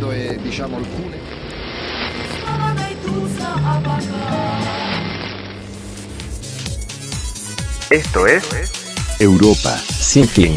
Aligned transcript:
dicendo 0.00 0.12
e 0.12 0.38
diciamo 0.42 0.76
alcune. 0.76 1.18
Esto 7.90 8.26
es 8.26 8.48
Europa 9.18 9.76
sin 9.76 10.26
fin. 10.26 10.56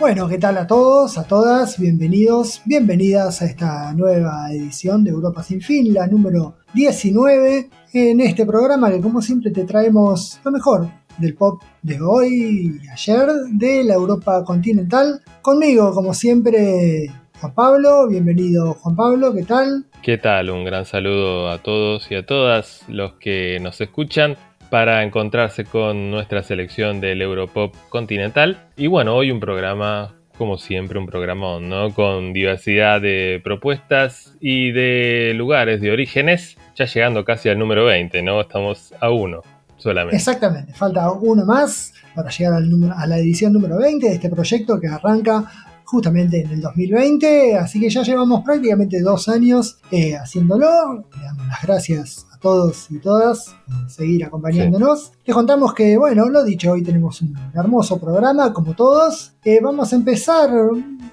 Bueno, 0.00 0.28
¿qué 0.28 0.36
tal 0.36 0.58
a 0.58 0.66
todos, 0.66 1.16
a 1.16 1.24
todas? 1.24 1.78
Bienvenidos, 1.78 2.60
bienvenidas 2.66 3.40
a 3.40 3.46
esta 3.46 3.92
nueva 3.94 4.52
edición 4.52 5.02
de 5.02 5.10
Europa 5.10 5.42
sin 5.42 5.62
fin, 5.62 5.94
la 5.94 6.06
número 6.06 6.56
19, 6.74 7.70
en 7.94 8.20
este 8.20 8.44
programa 8.44 8.90
que 8.90 9.00
como 9.00 9.22
siempre 9.22 9.50
te 9.50 9.64
traemos 9.64 10.40
lo 10.44 10.50
mejor 10.50 11.03
del 11.18 11.34
pop 11.34 11.62
de 11.82 12.00
hoy 12.00 12.78
y 12.82 12.88
ayer 12.88 13.28
de 13.52 13.84
la 13.84 13.94
Europa 13.94 14.44
continental. 14.44 15.20
Conmigo, 15.42 15.92
como 15.94 16.14
siempre, 16.14 17.10
Juan 17.40 17.54
Pablo. 17.54 18.08
Bienvenido, 18.08 18.74
Juan 18.74 18.96
Pablo, 18.96 19.34
¿qué 19.34 19.42
tal? 19.42 19.84
¿Qué 20.02 20.18
tal? 20.18 20.50
Un 20.50 20.64
gran 20.64 20.84
saludo 20.84 21.50
a 21.50 21.58
todos 21.58 22.10
y 22.10 22.14
a 22.14 22.24
todas 22.24 22.84
los 22.88 23.14
que 23.14 23.58
nos 23.60 23.80
escuchan 23.80 24.36
para 24.70 25.02
encontrarse 25.02 25.64
con 25.64 26.10
nuestra 26.10 26.42
selección 26.42 27.00
del 27.00 27.22
Europop 27.22 27.74
continental. 27.90 28.58
Y 28.76 28.86
bueno, 28.86 29.14
hoy 29.14 29.30
un 29.30 29.40
programa, 29.40 30.14
como 30.36 30.58
siempre, 30.58 30.98
un 30.98 31.06
programa 31.06 31.60
¿no? 31.60 31.92
Con 31.92 32.32
diversidad 32.32 33.00
de 33.00 33.40
propuestas 33.44 34.36
y 34.40 34.72
de 34.72 35.32
lugares, 35.36 35.80
de 35.80 35.92
orígenes, 35.92 36.56
ya 36.74 36.86
llegando 36.86 37.24
casi 37.24 37.48
al 37.48 37.58
número 37.58 37.84
20, 37.84 38.22
¿no? 38.22 38.40
Estamos 38.40 38.94
a 39.00 39.10
uno 39.10 39.42
solamente. 39.76 40.16
Exactamente, 40.16 40.72
falta 40.74 41.10
uno 41.12 41.44
más 41.44 41.92
para 42.14 42.30
llegar 42.30 42.54
al 42.54 42.70
número, 42.70 42.94
a 42.96 43.06
la 43.06 43.18
edición 43.18 43.52
número 43.52 43.78
20 43.78 44.08
de 44.08 44.14
este 44.14 44.28
proyecto 44.28 44.80
que 44.80 44.88
arranca 44.88 45.50
justamente 45.84 46.40
en 46.40 46.50
el 46.50 46.60
2020, 46.60 47.56
así 47.56 47.78
que 47.78 47.90
ya 47.90 48.02
llevamos 48.02 48.42
prácticamente 48.44 49.00
dos 49.00 49.28
años 49.28 49.78
eh, 49.90 50.16
haciéndolo. 50.16 51.04
Le 51.16 51.24
damos 51.24 51.46
las 51.46 51.62
gracias 51.62 52.26
todos 52.44 52.90
y 52.90 52.98
todas 52.98 53.56
por 53.66 53.90
seguir 53.90 54.24
acompañándonos. 54.24 55.12
Les 55.24 55.34
contamos 55.34 55.72
que, 55.72 55.96
bueno, 55.96 56.28
lo 56.28 56.44
dicho, 56.44 56.72
hoy 56.72 56.82
tenemos 56.82 57.22
un 57.22 57.34
hermoso 57.54 57.98
programa, 57.98 58.52
como 58.52 58.74
todos. 58.74 59.32
Eh, 59.44 59.60
vamos 59.62 59.92
a 59.92 59.96
empezar, 59.96 60.50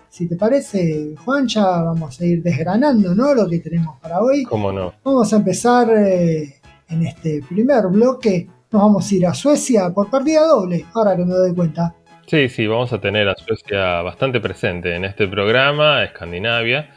si 0.09 0.28
te 0.28 0.36
parece, 0.36 1.16
Juan, 1.23 1.48
ya 1.48 1.84
vamos 1.84 2.20
a 2.20 2.26
ir 2.26 2.44
desgranando, 2.44 3.16
¿no? 3.16 3.34
Lo 3.34 3.48
que 3.48 3.59
tenemos 3.59 3.98
para 4.02 4.22
hoy. 4.22 4.44
¿Cómo 4.44 4.73
no? 4.73 4.94
Vamos 5.06 5.32
a 5.32 5.38
empezar 5.38 5.89
eh, 5.98 6.61
en 6.92 7.08
este 7.08 7.42
primer 7.50 7.88
bloque. 7.88 8.47
Nos 8.72 8.81
vamos 8.81 9.11
a 9.11 9.16
ir 9.16 9.25
a 9.25 9.34
Suecia 9.34 9.89
por 9.94 10.09
partida 10.09 10.45
doble, 10.47 10.86
ahora 10.94 11.16
que 11.16 11.25
me 11.25 11.33
doy 11.33 11.53
cuenta. 11.53 11.95
Sí, 12.28 12.48
sí, 12.48 12.67
vamos 12.67 12.94
a 12.94 13.02
tener 13.02 13.28
a 13.28 13.36
Suecia 13.36 14.02
bastante 14.02 14.39
presente 14.39 14.95
en 14.95 15.06
este 15.06 15.28
programa, 15.28 16.03
Escandinavia 16.03 16.89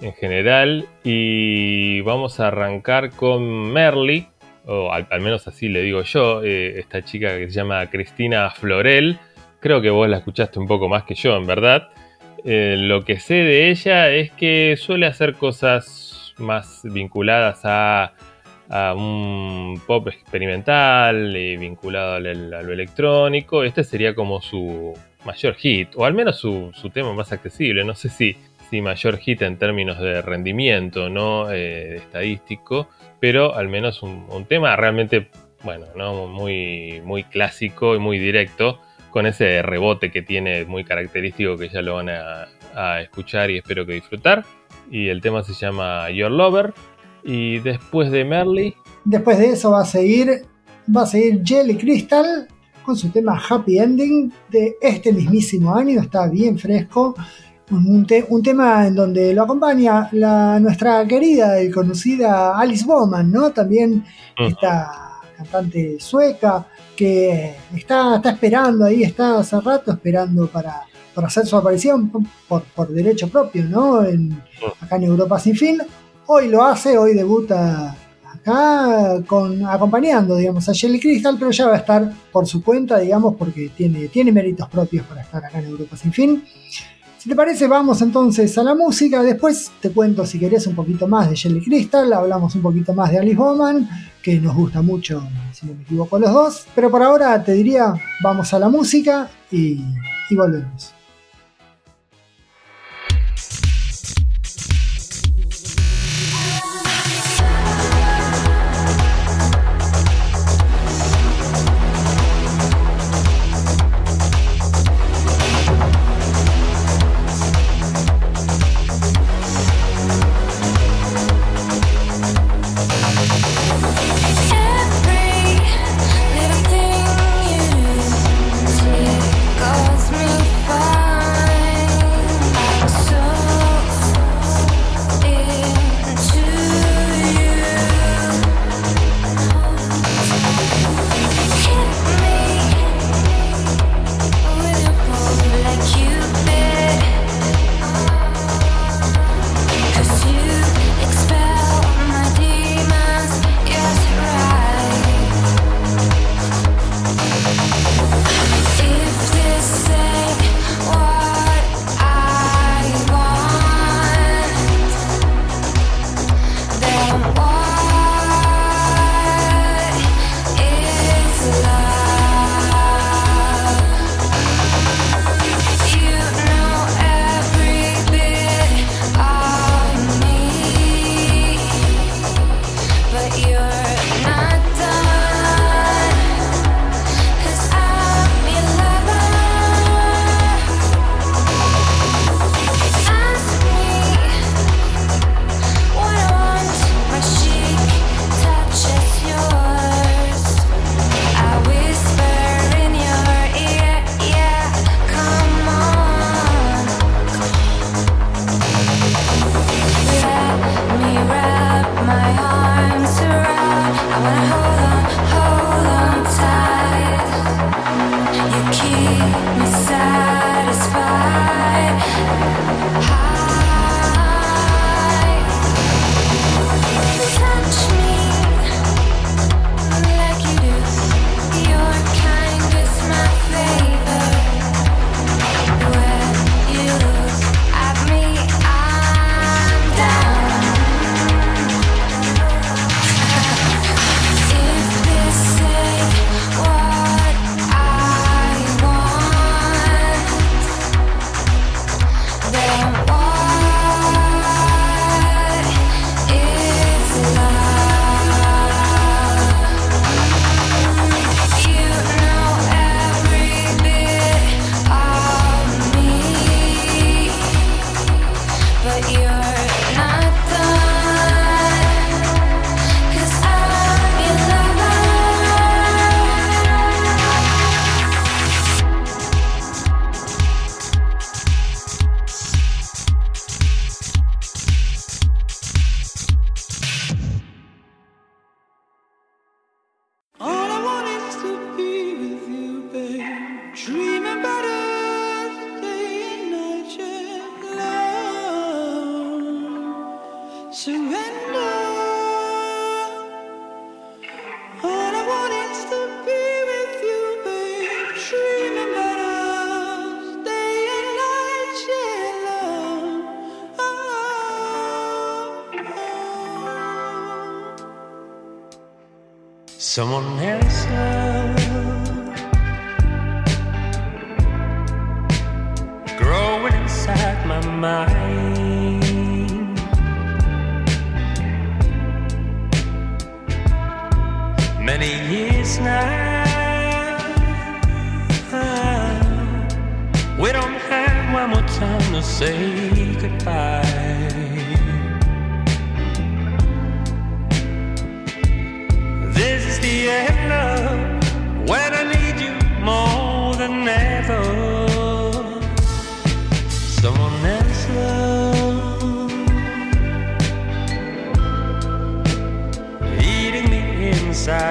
en 0.00 0.12
general 0.14 0.86
y 1.04 2.00
vamos 2.02 2.40
a 2.40 2.48
arrancar 2.48 3.10
con 3.10 3.72
Merly, 3.72 4.28
o 4.66 4.92
al, 4.92 5.06
menos 5.20 5.46
así 5.48 5.68
le 5.68 5.82
digo 5.82 6.02
yo, 6.02 6.42
eh, 6.42 6.78
esta 6.78 7.02
chica 7.02 7.36
que 7.38 7.46
se 7.46 7.52
llama 7.52 7.86
Cristina 7.86 8.50
Florel, 8.50 9.18
creo 9.60 9.80
que 9.80 9.90
vos 9.90 10.08
la 10.08 10.18
escuchaste 10.18 10.58
un 10.58 10.66
poco 10.66 10.88
más 10.88 11.04
que 11.04 11.14
yo, 11.14 11.36
en 11.36 11.46
verdad. 11.46 11.88
Eh, 12.44 12.76
lo 12.78 13.04
que 13.04 13.18
sé 13.18 13.34
de 13.34 13.70
ella 13.70 14.10
es 14.10 14.30
que 14.32 14.76
suele 14.76 15.06
hacer 15.06 15.34
cosas 15.34 16.34
más 16.38 16.82
vinculadas 16.84 17.60
a, 17.64 18.12
un 18.68 19.80
pop 19.86 20.08
experimental 20.08 21.36
y 21.36 21.56
vinculado 21.56 22.14
a 22.14 22.20
lo 22.20 22.72
electrónico. 22.72 23.64
Este 23.64 23.84
sería 23.84 24.14
como 24.14 24.40
su 24.40 24.94
mayor 25.24 25.54
hit, 25.54 25.88
o 25.96 26.04
al 26.04 26.14
menos 26.14 26.38
su, 26.38 26.72
tema 26.92 27.12
más 27.12 27.32
accesible. 27.32 27.84
No 27.84 27.94
sé 27.94 28.08
si 28.08 28.36
sí, 28.70 28.80
mayor 28.80 29.18
hit 29.18 29.42
en 29.42 29.58
términos 29.58 30.00
de 30.00 30.22
rendimiento, 30.22 31.10
no 31.10 31.50
eh, 31.50 31.96
estadístico, 31.96 32.88
pero 33.20 33.54
al 33.54 33.68
menos 33.68 34.02
un, 34.02 34.44
tema 34.48 34.74
realmente, 34.76 35.28
bueno, 35.62 35.86
¿no? 35.96 36.26
muy, 36.26 37.00
muy 37.04 37.24
clásico 37.24 37.94
y 37.94 37.98
muy 37.98 38.18
directo, 38.18 38.80
con 39.10 39.26
ese 39.26 39.62
rebote 39.62 40.10
que 40.10 40.22
tiene 40.22 40.64
muy 40.64 40.84
característico 40.84 41.56
que 41.56 41.68
ya 41.68 41.82
lo 41.82 41.94
van 41.94 42.10
a, 42.10 42.48
escuchar 43.00 43.50
y 43.50 43.56
espero 43.56 43.86
que 43.86 43.94
disfrutar. 43.94 44.44
Y 44.90 45.08
el 45.08 45.22
tema 45.22 45.42
se 45.42 45.54
llama 45.54 46.10
Your 46.10 46.30
Lover. 46.30 46.74
Y 47.26 47.58
después 47.58 48.10
de 48.10 48.24
Merly. 48.24 48.74
Después 49.04 49.38
de 49.38 49.50
eso 49.50 49.72
va 49.72 49.82
a 49.82 49.86
seguir. 49.86 50.46
Va 50.94 51.02
a 51.02 51.06
seguir 51.06 51.42
Jelly 51.44 51.76
Crystal 51.76 52.48
con 52.84 52.96
su 52.96 53.10
tema 53.10 53.42
Happy 53.48 53.78
Ending 53.78 54.32
de 54.48 54.76
este 54.80 55.12
mismísimo 55.12 55.74
año. 55.74 56.00
Está 56.00 56.28
bien 56.28 56.56
fresco 56.56 57.14
un, 57.70 58.42
tema 58.42 58.86
en 58.86 58.94
donde 58.94 59.34
lo 59.34 59.42
acompaña 59.42 60.08
la, 60.12 60.60
nuestra 60.60 61.06
querida 61.06 61.60
y 61.62 61.70
conocida 61.70 62.58
Alice 62.58 62.84
Bowman, 62.84 63.30
¿no? 63.30 63.50
También 63.50 64.04
esta 64.38 65.20
cantante 65.36 65.98
sueca 65.98 66.66
que 66.94 67.56
está, 67.74 68.16
está 68.16 68.30
esperando 68.30 68.84
ahí, 68.84 69.02
está 69.02 69.38
hace 69.38 69.60
rato 69.60 69.92
esperando 69.92 70.46
para, 70.46 70.82
hacer 71.16 71.46
su 71.46 71.56
aparición 71.56 72.10
por, 72.48 72.62
por 72.62 72.88
derecho 72.88 73.28
propio, 73.28 73.64
¿no? 73.64 74.04
En, 74.04 74.42
acá 74.80 74.96
en 74.96 75.04
Europa 75.04 75.38
Sin 75.38 75.56
Fin. 75.56 75.78
Hoy 76.28 76.48
lo 76.48 76.64
hace, 76.64 76.98
hoy 76.98 77.14
debuta 77.14 77.96
acá 78.24 79.14
acompañando, 79.14 80.34
digamos, 80.34 80.68
a 80.68 80.72
Shelly 80.72 80.98
Crystal, 80.98 81.36
pero 81.38 81.52
ya 81.52 81.68
va 81.68 81.74
a 81.74 81.78
estar 81.78 82.12
por 82.32 82.46
su 82.46 82.64
cuenta, 82.64 82.98
digamos, 82.98 83.36
porque 83.36 83.70
tiene, 83.76 84.08
tiene 84.08 84.32
méritos 84.32 84.68
propios 84.68 85.06
para 85.06 85.20
estar 85.20 85.44
acá 85.44 85.60
en 85.60 85.66
Europa 85.66 85.96
Sin 85.96 86.12
Fin. 86.12 86.42
Si 87.16 87.28
te 87.28 87.36
parece, 87.36 87.68
vamos 87.68 88.02
entonces 88.02 88.58
a 88.58 88.64
la 88.64 88.74
música. 88.74 89.22
Después 89.22 89.70
te 89.80 89.90
cuento 89.90 90.26
si 90.26 90.40
querés 90.40 90.66
un 90.66 90.74
poquito 90.74 91.06
más 91.06 91.30
de 91.30 91.36
Jelly 91.36 91.62
Crystal. 91.64 92.12
Hablamos 92.12 92.56
un 92.56 92.62
poquito 92.62 92.92
más 92.92 93.12
de 93.12 93.20
Alice 93.20 93.36
Bowman, 93.36 93.88
que 94.20 94.40
nos 94.40 94.56
gusta 94.56 94.82
mucho, 94.82 95.22
si 95.52 95.66
no 95.66 95.74
me 95.74 95.82
equivoco, 95.82 96.18
los 96.18 96.32
dos. 96.32 96.66
Pero 96.74 96.90
por 96.90 97.04
ahora 97.04 97.40
te 97.44 97.52
diría, 97.52 97.94
vamos 98.20 98.52
a 98.52 98.58
la 98.58 98.68
música 98.68 99.30
y, 99.52 99.80
y 100.28 100.36
volvemos. 100.36 100.95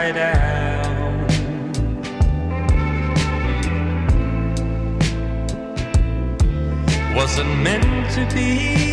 Inside 0.06 0.18
out. 0.18 0.86
Wasn't 7.16 7.58
meant 7.64 8.12
to 8.12 8.36
be. 8.36 8.85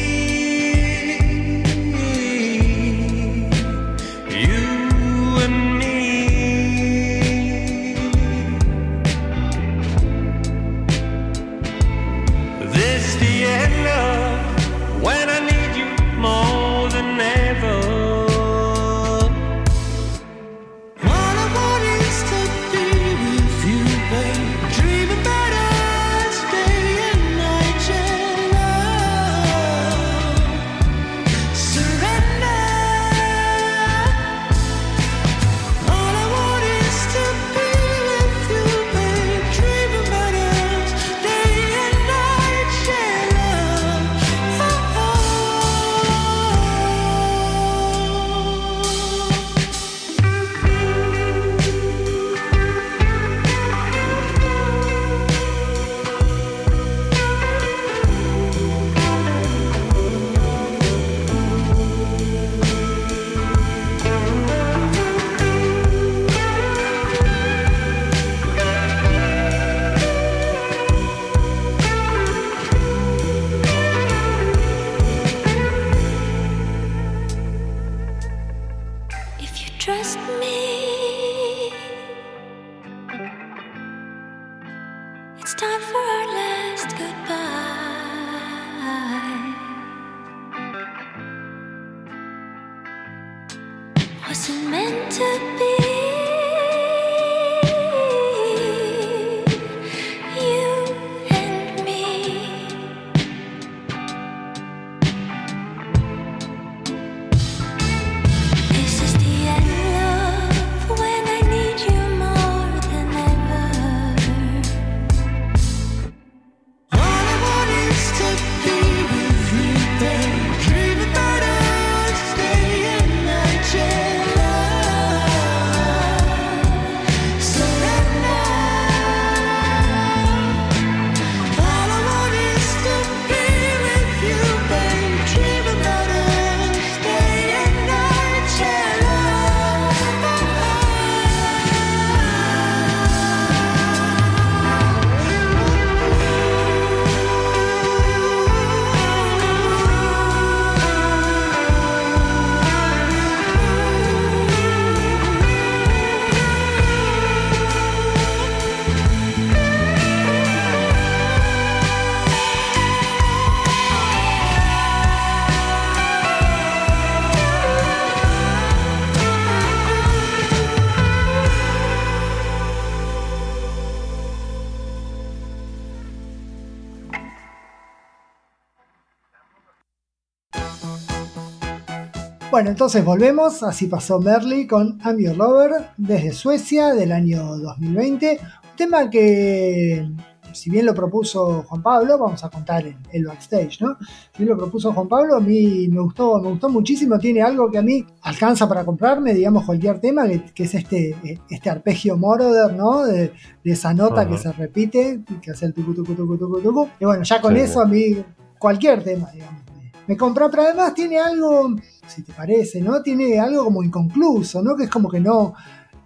Bueno, 182.62 182.70
entonces 182.70 183.04
volvemos. 183.04 183.64
Así 183.64 183.88
pasó 183.88 184.20
Merly 184.20 184.68
con 184.68 184.96
I'm 185.04 185.18
Your 185.18 185.36
Lover 185.36 185.72
desde 185.96 186.30
Suecia 186.30 186.94
del 186.94 187.10
año 187.10 187.56
2020. 187.58 188.38
Un 188.40 188.76
tema 188.76 189.10
que, 189.10 190.08
si 190.52 190.70
bien 190.70 190.86
lo 190.86 190.94
propuso 190.94 191.64
Juan 191.64 191.82
Pablo, 191.82 192.16
vamos 192.20 192.44
a 192.44 192.50
contar 192.50 192.86
en 192.86 192.98
el 193.12 193.26
backstage, 193.26 193.80
¿no? 193.80 193.96
Si 193.98 194.44
bien 194.44 194.50
lo 194.50 194.56
propuso 194.56 194.92
Juan 194.92 195.08
Pablo, 195.08 195.34
a 195.34 195.40
mí 195.40 195.88
me 195.88 196.00
gustó, 196.02 196.40
me 196.40 196.50
gustó 196.50 196.68
muchísimo. 196.68 197.18
Tiene 197.18 197.42
algo 197.42 197.68
que 197.68 197.78
a 197.78 197.82
mí 197.82 198.06
alcanza 198.22 198.68
para 198.68 198.84
comprarme, 198.84 199.34
digamos, 199.34 199.64
cualquier 199.64 199.98
tema, 199.98 200.28
que, 200.28 200.62
es 200.62 200.74
este, 200.76 201.16
este 201.50 201.68
arpegio 201.68 202.16
Moroder, 202.16 202.74
¿no? 202.74 203.04
De, 203.04 203.32
esa 203.64 203.92
nota 203.92 204.28
que 204.28 204.38
se 204.38 204.52
repite, 204.52 205.24
que 205.42 205.50
hace 205.50 205.66
el 205.66 205.74
tucu, 205.74 205.94
tucu, 205.94 206.14
tucu, 206.14 206.38
tucu, 206.38 206.60
tucu. 206.60 206.88
Y 207.00 207.06
bueno, 207.06 207.24
ya 207.24 207.40
con 207.40 207.56
eso 207.56 207.80
a 207.80 207.86
mí, 207.86 208.22
cualquier 208.56 209.02
tema, 209.02 209.32
digamos 209.32 209.62
me 210.06 210.16
compró, 210.16 210.50
pero 210.50 210.64
además 210.64 210.94
tiene 210.94 211.18
algo, 211.18 211.76
si 212.14 212.22
te 212.22 212.32
parece, 212.32 212.80
¿no? 212.80 213.02
Tiene 213.02 213.38
algo 213.38 213.64
como 213.64 213.82
inconcluso, 213.82 214.62
¿no? 214.62 214.76
Que 214.76 214.84
es 214.84 214.90
como 214.90 215.08
que 215.10 215.20
no, 215.20 215.54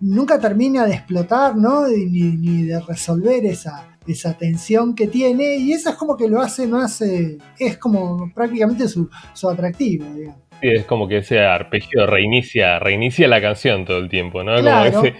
nunca 0.00 0.38
termina 0.38 0.86
de 0.86 0.94
explotar, 0.94 1.56
¿no? 1.56 1.86
Ni, 1.88 2.62
de 2.64 2.80
resolver 2.80 3.44
esa, 3.46 3.88
esa 4.06 4.36
tensión 4.36 4.94
que 4.94 5.06
tiene 5.08 5.56
y 5.56 5.72
eso 5.72 5.90
es 5.90 5.96
como 5.96 6.16
que 6.16 6.28
lo 6.28 6.40
hace 6.40 6.66
más, 6.66 7.00
eh, 7.02 7.38
es 7.58 7.76
como 7.78 8.30
prácticamente 8.34 8.88
su, 8.88 9.08
su 9.34 9.48
atractivo, 9.48 10.04
digamos. 10.14 10.40
Sí, 10.60 10.68
es 10.68 10.84
como 10.86 11.06
que 11.06 11.18
ese 11.18 11.40
arpegio 11.40 12.06
reinicia, 12.06 12.78
reinicia 12.78 13.28
la 13.28 13.40
canción 13.42 13.84
todo 13.84 13.98
el 13.98 14.08
tiempo, 14.08 14.42
¿no? 14.42 14.56
Claro. 14.58 14.90
Como, 14.92 15.06
ese- 15.06 15.16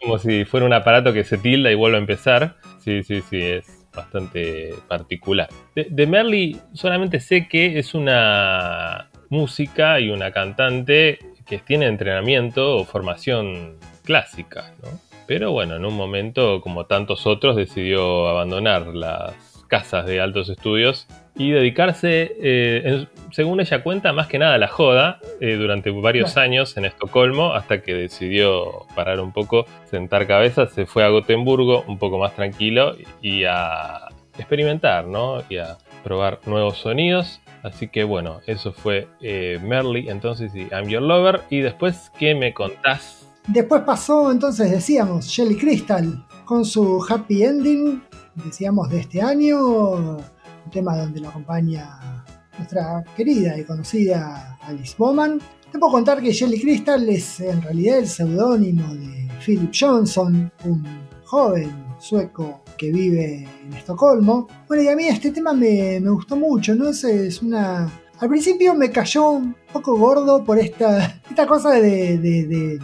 como 0.00 0.18
si 0.18 0.44
fuera 0.46 0.64
un 0.64 0.72
aparato 0.72 1.12
que 1.12 1.24
se 1.24 1.36
tilda 1.36 1.70
y 1.70 1.74
vuelve 1.74 1.98
a 1.98 2.00
empezar. 2.00 2.56
Sí, 2.82 3.02
sí, 3.02 3.20
sí, 3.28 3.38
es 3.38 3.66
bastante 3.94 4.70
particular. 4.88 5.48
De, 5.74 5.88
de 5.90 6.06
Merly 6.06 6.58
solamente 6.72 7.20
sé 7.20 7.48
que 7.48 7.78
es 7.78 7.94
una 7.94 9.10
música 9.30 10.00
y 10.00 10.10
una 10.10 10.30
cantante 10.32 11.18
que 11.46 11.58
tiene 11.58 11.86
entrenamiento 11.86 12.76
o 12.78 12.84
formación 12.84 13.76
clásica, 14.04 14.72
¿no? 14.82 14.88
Pero 15.26 15.52
bueno, 15.52 15.76
en 15.76 15.84
un 15.84 15.94
momento, 15.94 16.60
como 16.62 16.86
tantos 16.86 17.26
otros, 17.26 17.54
decidió 17.56 18.28
abandonar 18.28 18.86
las 18.86 19.34
casas 19.68 20.06
de 20.06 20.18
altos 20.22 20.48
estudios 20.48 21.06
y 21.36 21.50
dedicarse, 21.50 22.34
eh, 22.42 22.82
en- 22.86 23.08
según 23.32 23.60
ella 23.60 23.82
cuenta, 23.82 24.14
más 24.14 24.26
que 24.28 24.38
nada 24.38 24.54
a 24.54 24.58
la 24.58 24.68
joda 24.68 25.20
eh, 25.42 25.56
durante 25.56 25.90
varios 25.90 26.32
Claro. 26.32 26.46
años 26.46 26.76
en 26.78 26.86
Estocolmo, 26.86 27.52
hasta 27.52 27.82
que 27.82 27.92
decidió 27.94 28.86
parar 28.94 29.20
un 29.20 29.32
poco, 29.32 29.66
sentar 29.84 30.26
cabeza, 30.26 30.66
se 30.68 30.86
fue 30.86 31.04
a 31.04 31.08
Gotemburgo 31.08 31.84
un 31.86 31.98
poco 31.98 32.18
más 32.18 32.34
tranquilo 32.34 32.96
y 33.20 33.44
a 33.44 34.08
experimentar, 34.38 35.04
¿no? 35.06 35.42
Y 35.50 35.58
a 35.58 35.76
probar 36.02 36.38
nuevos 36.46 36.78
sonidos. 36.78 37.42
Así 37.62 37.88
que 37.88 38.04
bueno, 38.04 38.40
eso 38.46 38.72
fue 38.72 39.08
eh, 39.20 39.58
Merly, 39.62 40.08
entonces 40.08 40.54
y 40.54 40.68
I'm 40.70 40.88
Your 40.88 41.02
Lover. 41.02 41.42
Y 41.50 41.60
después, 41.60 42.10
¿qué 42.18 42.34
me 42.34 42.54
contás? 42.54 43.26
Después 43.46 43.82
pasó, 43.82 44.30
entonces 44.30 44.70
decíamos, 44.70 45.34
Jelly 45.34 45.56
Crystal 45.56 46.26
con 46.44 46.64
su 46.64 47.04
happy 47.06 47.44
ending, 47.44 48.02
decíamos 48.34 48.90
de 48.90 49.00
este 49.00 49.20
año, 49.20 49.92
un 49.92 50.70
tema 50.70 50.96
donde 50.96 51.20
lo 51.20 51.28
acompaña 51.28 52.24
nuestra 52.56 53.04
querida 53.16 53.58
y 53.58 53.64
conocida 53.64 54.58
Alice 54.62 54.94
Bowman. 54.98 55.40
Te 55.70 55.78
puedo 55.78 55.92
contar 55.92 56.22
que 56.22 56.32
Jelly 56.32 56.60
Crystal 56.60 57.08
es 57.08 57.40
en 57.40 57.62
realidad 57.62 57.98
el 57.98 58.08
seudónimo 58.08 58.94
de 58.94 59.28
Philip 59.44 59.70
Johnson, 59.78 60.50
un 60.64 60.86
joven 61.24 61.70
sueco 61.98 62.62
que 62.78 62.90
vive 62.90 63.46
en 63.64 63.72
Estocolmo. 63.74 64.48
Bueno, 64.66 64.82
y 64.84 64.88
a 64.88 64.96
mí 64.96 65.04
este 65.06 65.30
tema 65.32 65.52
me, 65.52 66.00
me 66.00 66.08
gustó 66.10 66.36
mucho, 66.36 66.74
¿no? 66.74 66.88
Es, 66.88 67.04
es 67.04 67.42
una... 67.42 67.90
Al 68.20 68.28
principio 68.28 68.74
me 68.74 68.90
cayó 68.90 69.30
un 69.30 69.54
poco 69.72 69.96
gordo 69.98 70.42
por 70.44 70.58
esta, 70.58 71.20
esta 71.28 71.46
cosa 71.46 71.70
de, 71.72 72.16
de- 72.18 72.46
de- 72.46 72.78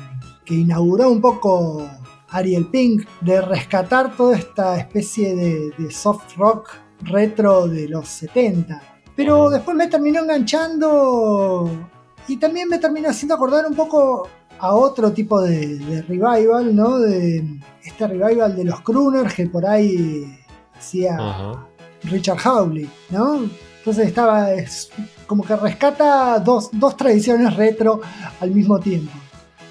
que 0.44 0.54
inauguró 0.54 1.10
un 1.10 1.20
poco 1.20 1.88
Ariel 2.28 2.66
Pink, 2.66 3.06
de 3.22 3.40
rescatar 3.40 4.14
toda 4.16 4.36
esta 4.36 4.76
especie 4.78 5.34
de, 5.34 5.70
de 5.78 5.90
soft 5.90 6.36
rock 6.36 6.68
retro 7.00 7.66
de 7.66 7.88
los 7.88 8.06
70. 8.08 8.80
Pero 9.16 9.48
después 9.50 9.76
me 9.76 9.86
terminó 9.88 10.20
enganchando 10.20 11.70
y 12.28 12.36
también 12.36 12.68
me 12.68 12.78
terminó 12.78 13.08
haciendo 13.10 13.34
acordar 13.34 13.66
un 13.66 13.74
poco 13.74 14.28
a 14.64 14.74
otro 14.74 15.12
tipo 15.12 15.40
de, 15.42 15.76
de 15.78 16.02
revival, 16.02 16.74
¿no? 16.74 16.98
De 16.98 17.44
este 17.84 18.06
revival 18.06 18.56
de 18.56 18.64
los 18.64 18.80
crooners 18.80 19.34
que 19.34 19.46
por 19.46 19.66
ahí 19.66 20.38
hacía. 20.76 21.16
Richard 22.04 22.38
Hawley, 22.44 22.88
¿no? 23.10 23.44
Entonces 23.78 24.06
estaba, 24.08 24.52
es 24.52 24.90
como 25.26 25.42
que 25.44 25.56
rescata 25.56 26.38
dos, 26.38 26.68
dos 26.72 26.96
tradiciones 26.96 27.54
retro 27.56 28.00
al 28.40 28.50
mismo 28.50 28.78
tiempo. 28.78 29.12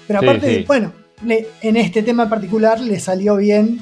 Pero 0.06 0.20
Sí, 0.20 0.26
aparte, 0.26 0.58
sí. 0.58 0.64
bueno, 0.66 0.92
le- 1.24 1.48
en 1.62 1.76
este 1.76 2.02
tema 2.02 2.24
en 2.24 2.28
particular 2.30 2.80
le 2.80 2.98
salió 3.00 3.36
bien 3.36 3.80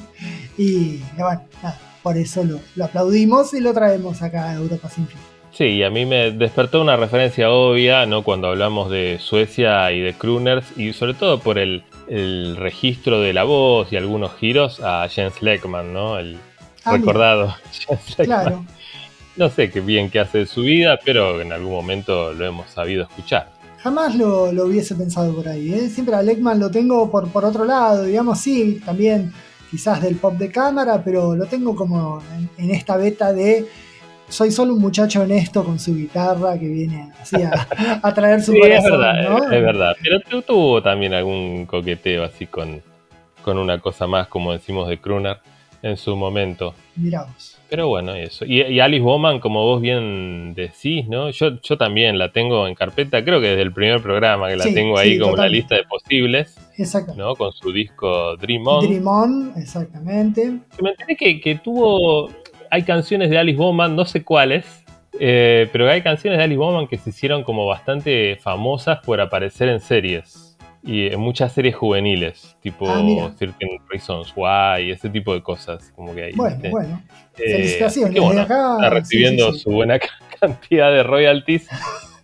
y 0.57 0.99
bueno, 1.17 1.41
nada, 1.61 1.79
por 2.03 2.17
eso 2.17 2.43
lo, 2.43 2.59
lo 2.75 2.85
aplaudimos 2.85 3.53
y 3.53 3.59
lo 3.59 3.73
traemos 3.73 4.21
acá 4.21 4.49
a 4.49 4.53
Europa 4.55 4.89
Sin 4.89 5.07
Fin. 5.07 5.19
Sí, 5.53 5.65
y 5.65 5.83
a 5.83 5.91
mí 5.91 6.05
me 6.07 6.31
despertó 6.31 6.81
una 6.81 6.95
referencia 6.95 7.51
obvia, 7.51 8.05
¿no? 8.07 8.23
Cuando 8.23 8.47
hablamos 8.47 8.89
de 8.89 9.19
Suecia 9.19 9.91
y 9.91 9.99
de 10.01 10.13
crooners, 10.13 10.65
y 10.77 10.93
sobre 10.93 11.13
todo 11.13 11.39
por 11.39 11.59
el, 11.59 11.83
el 12.07 12.57
registro 12.57 13.21
de 13.21 13.33
la 13.33 13.43
voz 13.43 13.93
y 13.93 13.97
algunos 13.97 14.33
giros 14.35 14.79
a 14.83 15.07
Jens 15.09 15.41
Leckman, 15.41 15.93
¿no? 15.93 16.17
El 16.17 16.37
Ah, 16.85 16.97
recordado 16.97 17.55
Jens 17.71 18.17
Leckman. 18.17 18.25
Claro, 18.25 18.65
No 19.37 19.49
sé 19.49 19.69
qué 19.69 19.79
bien 19.79 20.09
que 20.09 20.19
hace 20.19 20.39
de 20.39 20.45
su 20.47 20.61
vida, 20.63 20.99
pero 21.05 21.39
en 21.39 21.53
algún 21.53 21.71
momento 21.71 22.33
lo 22.33 22.45
hemos 22.45 22.69
sabido 22.71 23.03
escuchar. 23.03 23.51
jamás 23.77 24.15
lo, 24.15 24.51
lo 24.51 24.65
hubiese 24.65 24.95
pensado 24.95 25.35
por 25.35 25.47
ahí. 25.47 25.71
¿eh? 25.73 25.89
Siempre 25.89 26.15
a 26.15 26.23
Leckman 26.23 26.59
lo 26.59 26.71
tengo 26.71 27.11
por, 27.11 27.27
por 27.29 27.45
otro 27.45 27.63
lado, 27.63 28.03
digamos, 28.05 28.39
sí, 28.39 28.81
también 28.85 29.31
quizás 29.69 30.01
del 30.01 30.15
pop 30.15 30.33
de 30.35 30.49
cámara, 30.51 31.01
pero 31.03 31.35
lo 31.35 31.45
tengo 31.45 31.75
como 31.75 32.21
en, 32.37 32.49
en 32.57 32.71
esta 32.71 32.97
beta 32.97 33.31
de 33.33 33.65
soy 34.29 34.51
solo 34.51 34.73
un 34.73 34.81
muchacho 34.81 35.21
honesto 35.21 35.63
con 35.63 35.79
su 35.79 35.95
guitarra 35.95 36.57
que 36.59 36.67
viene 36.67 37.11
así 37.21 37.35
a, 37.41 37.99
a 38.01 38.13
traer 38.13 38.41
su 38.41 38.51
Sí, 38.53 38.59
es 38.63 38.83
verdad, 38.83 39.29
¿no? 39.29 39.43
es, 39.43 39.49
verdad. 39.61 39.95
Pero 40.01 40.19
tu- 40.21 40.41
tuvo 40.41 40.81
también 40.81 41.13
algún 41.13 41.65
coqueteo 41.65 42.23
así 42.23 42.47
con, 42.47 42.81
con 43.43 43.57
una 43.57 43.79
cosa 43.79 44.07
más, 44.07 44.27
como 44.27 44.51
decimos, 44.53 44.87
de 44.89 44.97
crooner 44.99 45.37
en 45.81 45.97
su 45.97 46.15
momento. 46.15 46.73
Mirá 46.95 47.23
vos. 47.23 47.57
Pero 47.69 47.87
bueno, 47.87 48.13
eso. 48.13 48.45
Y, 48.45 48.61
y 48.61 48.79
Alice 48.79 49.01
Bowman, 49.01 49.39
como 49.39 49.63
vos 49.65 49.81
bien 49.81 50.53
decís, 50.53 51.07
¿no? 51.07 51.29
Yo, 51.31 51.59
yo 51.61 51.75
también 51.77 52.19
la 52.19 52.31
tengo 52.31 52.67
en 52.67 52.75
carpeta, 52.75 53.23
creo 53.25 53.41
que 53.41 53.47
desde 53.47 53.63
el 53.63 53.73
primer 53.73 53.99
programa 54.01 54.47
que 54.47 54.57
la 54.57 54.63
Sí, 54.65 54.73
tengo 54.75 54.97
ahí 54.97 55.13
sí, 55.13 55.17
como 55.19 55.31
la 55.31 55.37
totalmente. 55.37 55.57
lista 55.57 55.75
de 55.75 55.83
posibles, 55.85 56.55
Exacto. 56.77 57.13
¿no? 57.15 57.35
Con 57.35 57.51
su 57.51 57.71
disco 57.71 58.35
Dream 58.37 58.65
On. 58.67 58.85
Dream 58.87 59.07
On, 59.07 59.53
exactamente. 59.57 60.59
Me 60.81 60.91
enteré 60.91 61.15
que, 61.15 61.41
que 61.41 61.55
tuvo. 61.55 62.29
Hay 62.73 62.81
canciones 62.81 63.29
de 63.29 63.37
Alice 63.37 63.55
Bowman, 63.55 63.95
no 63.95 64.03
sé 64.03 64.23
cuáles, 64.23 64.65
eh, 65.19 65.69
pero 65.71 65.87
hay 65.87 66.01
canciones 66.01 66.39
de 66.39 66.43
Alice 66.45 66.57
Bowman 66.57 66.87
que 66.87 66.97
se 66.97 67.11
hicieron 67.11 67.43
como 67.43 67.67
bastante 67.67 68.35
famosas 68.41 68.97
por 69.05 69.21
aparecer 69.21 69.69
en 69.69 69.79
series. 69.79 70.57
Y 70.85 71.05
en 71.05 71.19
muchas 71.19 71.53
series 71.53 71.75
juveniles, 71.75 72.57
tipo 72.61 72.87
Ah. 72.89 73.31
13 73.37 73.55
Reasons 73.89 74.33
Why, 74.35 74.89
ese 74.89 75.07
tipo 75.11 75.35
de 75.35 75.43
cosas. 75.43 75.93
Como 75.95 76.15
que 76.15 76.23
hay, 76.23 76.33
Bueno, 76.33 76.57
bueno. 76.71 76.99
Eh, 77.37 77.51
felicitaciones. 77.57 78.15
que 78.15 78.19
bueno, 78.19 78.41
acá, 78.41 78.73
está 78.77 78.89
recibiendo 78.89 79.45
sí, 79.45 79.51
sí, 79.51 79.57
sí. 79.59 79.63
su 79.65 79.69
buena 79.71 79.99
ca- 79.99 80.07
cantidad 80.41 80.91
de 80.91 81.03
royalties. 81.03 81.67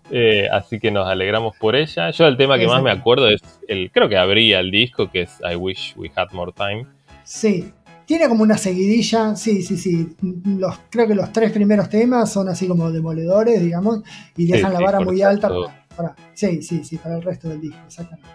eh, 0.09 0.47
así 0.51 0.79
que 0.79 0.89
nos 0.89 1.07
alegramos 1.07 1.55
por 1.57 1.75
ella. 1.75 2.09
Yo 2.09 2.25
el 2.25 2.37
tema 2.37 2.57
que 2.57 2.65
más 2.65 2.81
me 2.81 2.89
acuerdo 2.89 3.29
es 3.29 3.41
el, 3.67 3.91
creo 3.91 4.09
que 4.09 4.17
abría 4.17 4.59
el 4.61 4.71
disco, 4.71 5.11
que 5.11 5.21
es 5.21 5.39
I 5.47 5.55
Wish 5.55 5.93
We 5.95 6.11
Had 6.15 6.31
More 6.31 6.51
Time. 6.51 6.87
Sí. 7.23 7.71
Tiene 8.09 8.27
como 8.27 8.41
una 8.41 8.57
seguidilla, 8.57 9.35
sí, 9.35 9.61
sí, 9.61 9.77
sí. 9.77 10.15
Los, 10.43 10.79
creo 10.89 11.07
que 11.07 11.13
los 11.13 11.31
tres 11.31 11.51
primeros 11.51 11.89
temas 11.89 12.31
son 12.31 12.49
así 12.49 12.67
como 12.67 12.89
demoledores, 12.89 13.61
digamos, 13.61 14.01
y 14.35 14.47
Sí, 14.47 14.51
dejan 14.53 14.73
la 14.73 14.79
sí, 14.79 14.83
vara 14.85 14.97
por 14.97 15.07
muy 15.09 15.21
alta 15.21 15.47
para, 15.47 15.85
para- 15.95 16.15
sí, 16.33 16.63
sí, 16.63 16.83
sí, 16.83 16.97
para 16.97 17.17
el 17.17 17.21
resto 17.21 17.49
del 17.49 17.61
disco, 17.61 17.77
exactamente. 17.85 18.27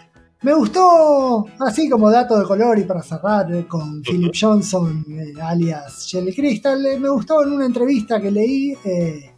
Me 0.42 0.54
gustó, 0.54 1.46
así 1.58 1.88
como 1.88 2.08
dato 2.08 2.38
de 2.38 2.44
color 2.44 2.78
y 2.78 2.84
para 2.84 3.02
cerrar 3.02 3.52
eh, 3.52 3.66
con 3.66 4.00
Philip 4.02 4.32
Johnson, 4.40 5.04
eh, 5.10 5.32
alias 5.42 6.06
Jelly 6.08 6.32
Crystal, 6.32 6.86
eh, 6.86 6.96
me 7.00 7.08
gustó 7.08 7.42
en 7.42 7.50
una 7.54 7.66
entrevista 7.66 8.20
que 8.20 8.30
leí 8.30 8.76
eh, 8.84 9.32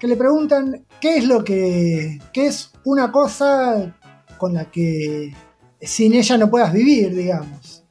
que 0.00 0.06
le 0.06 0.16
preguntan 0.16 0.86
qué 0.98 1.18
es 1.18 1.26
lo 1.26 1.44
que, 1.44 2.18
qué 2.32 2.46
es 2.46 2.72
una 2.84 3.12
cosa 3.12 3.94
con 4.38 4.54
la 4.54 4.64
que 4.70 5.34
sin 5.78 6.14
ella 6.14 6.38
no 6.38 6.48
puedas 6.48 6.72
vivir, 6.72 7.14
digamos. 7.14 7.83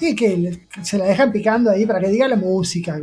Y 0.00 0.14
que 0.14 0.66
se 0.82 0.98
la 0.98 1.06
dejan 1.06 1.32
picando 1.32 1.70
ahí 1.70 1.84
para 1.86 2.00
que 2.00 2.08
diga 2.08 2.28
la 2.28 2.36
música. 2.36 2.98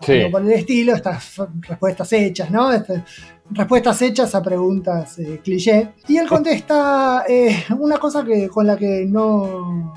Sí. 0.00 0.20
Por 0.30 0.42
el 0.42 0.52
estilo, 0.52 0.94
estas 0.94 1.36
respuestas 1.68 2.12
hechas, 2.12 2.50
¿no? 2.50 2.72
Estas 2.72 3.02
respuestas 3.50 4.00
hechas 4.02 4.34
a 4.34 4.42
preguntas 4.42 5.18
eh, 5.18 5.40
cliché. 5.44 5.92
Y 6.08 6.16
él 6.16 6.26
contesta 6.28 7.24
eh, 7.28 7.64
una 7.78 7.98
cosa 7.98 8.24
que 8.24 8.48
con 8.48 8.66
la 8.66 8.76
que 8.76 9.04
no. 9.06 9.92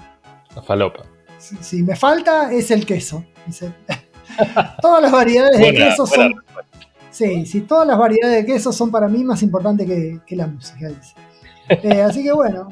La 0.56 0.62
falopa. 0.62 1.04
Si, 1.38 1.56
si 1.62 1.84
me 1.84 1.96
falta 1.96 2.52
es 2.52 2.72
el 2.72 2.86
queso. 2.86 3.24
Dice. 3.46 3.72
todas 4.82 5.02
las 5.02 5.12
variedades 5.12 5.58
de 5.60 5.72
Buena- 5.72 5.90
queso 5.90 6.06
buena 6.06 6.24
son. 6.24 6.44
Sí, 7.12 7.46
sí, 7.46 7.62
todas 7.62 7.88
las 7.88 7.98
variedades 7.98 8.38
de 8.44 8.46
queso 8.54 8.74
son 8.74 8.90
para 8.90 9.08
mí 9.08 9.24
más 9.24 9.44
importantes 9.44 9.86
que, 9.88 10.20
que 10.26 10.36
la 10.36 10.48
música, 10.48 10.88
dice. 10.90 11.14
Eh, 11.70 12.02
así 12.02 12.22
que 12.24 12.34
bueno, 12.34 12.68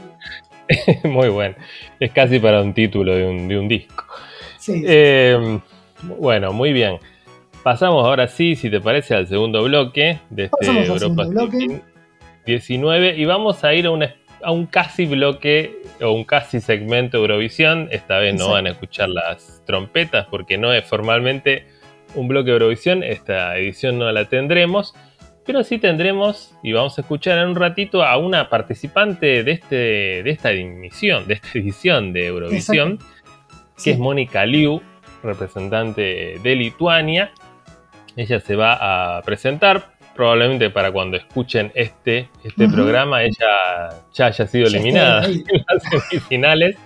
Muy 1.04 1.30
bueno. 1.30 1.56
Es 2.00 2.12
casi 2.12 2.40
para 2.40 2.62
un 2.62 2.74
título 2.74 3.16
de 3.16 3.26
un, 3.26 3.48
de 3.48 3.58
un 3.60 3.68
disco. 3.68 4.06
sí. 4.58 4.84
Eh, 4.86 5.60
bueno, 6.04 6.52
muy 6.52 6.74
bien. 6.74 6.98
Pasamos 7.64 8.04
ahora 8.06 8.28
sí, 8.28 8.56
si 8.56 8.70
te 8.72 8.82
parece, 8.82 9.14
al 9.14 9.28
segundo 9.28 9.64
bloque 9.64 10.20
de 10.32 10.46
este 10.46 10.66
Europa 10.88 11.24
bloque. 11.26 11.58
Speaking 11.58 11.82
19 12.46 13.16
y 13.18 13.26
vamos 13.26 13.64
a 13.64 13.74
ir 13.76 13.86
a, 13.86 13.92
una- 13.92 14.16
a 14.42 14.52
un 14.52 14.66
casi 14.66 15.06
bloque 15.06 15.76
o 16.02 16.12
un 16.12 16.24
casi 16.24 16.60
segmento 16.60 17.18
Eurovisión. 17.18 17.88
Esta 17.92 18.18
vez 18.18 18.34
no 18.36 18.50
van 18.50 18.66
a 18.66 18.72
escuchar 18.72 19.10
las 19.10 19.62
trompetas 19.68 20.26
porque 20.32 20.58
no 20.58 20.74
es 20.74 20.84
formalmente 20.86 21.68
un 22.16 22.28
bloque 22.28 22.50
Eurovisión. 22.50 23.04
Esta 23.04 23.56
edición 23.58 24.00
no 24.00 24.12
la 24.12 24.26
tendremos. 24.26 24.96
Pero 25.46 25.64
sí 25.64 25.80
tendremos, 25.80 26.56
y 26.62 26.72
vamos 26.72 26.98
a 26.98 27.02
escuchar 27.02 27.40
en 27.40 27.50
un 27.50 27.56
ratito, 27.56 28.04
a 28.04 28.18
una 28.18 28.50
participante 28.50 29.44
de, 29.44 29.52
este, 29.52 29.76
de 29.76 30.30
esta 30.30 30.52
emisión, 30.52 31.28
de 31.28 31.36
esta 31.36 31.50
edición 31.56 32.14
de 32.14 32.28
Eurovisión, 32.28 32.98
que 32.98 33.82
sí. 33.82 33.90
es 33.92 33.98
Mónica 33.98 34.46
Liu, 34.46 34.82
representante 35.24 36.40
de 36.42 36.56
Lituania. 36.56 37.32
Ella 38.16 38.40
se 38.40 38.56
va 38.56 39.18
a 39.18 39.22
presentar 39.24 39.92
probablemente 40.16 40.70
para 40.70 40.92
cuando 40.92 41.18
escuchen 41.18 41.72
este, 41.74 42.30
este 42.44 42.68
programa 42.68 43.24
ella 43.24 43.90
ya 44.14 44.26
haya 44.28 44.46
sido 44.46 44.68
Ya 44.68 44.78
eliminada 44.78 45.26
en 45.26 45.66
las 45.68 45.84
semifinales, 45.84 46.78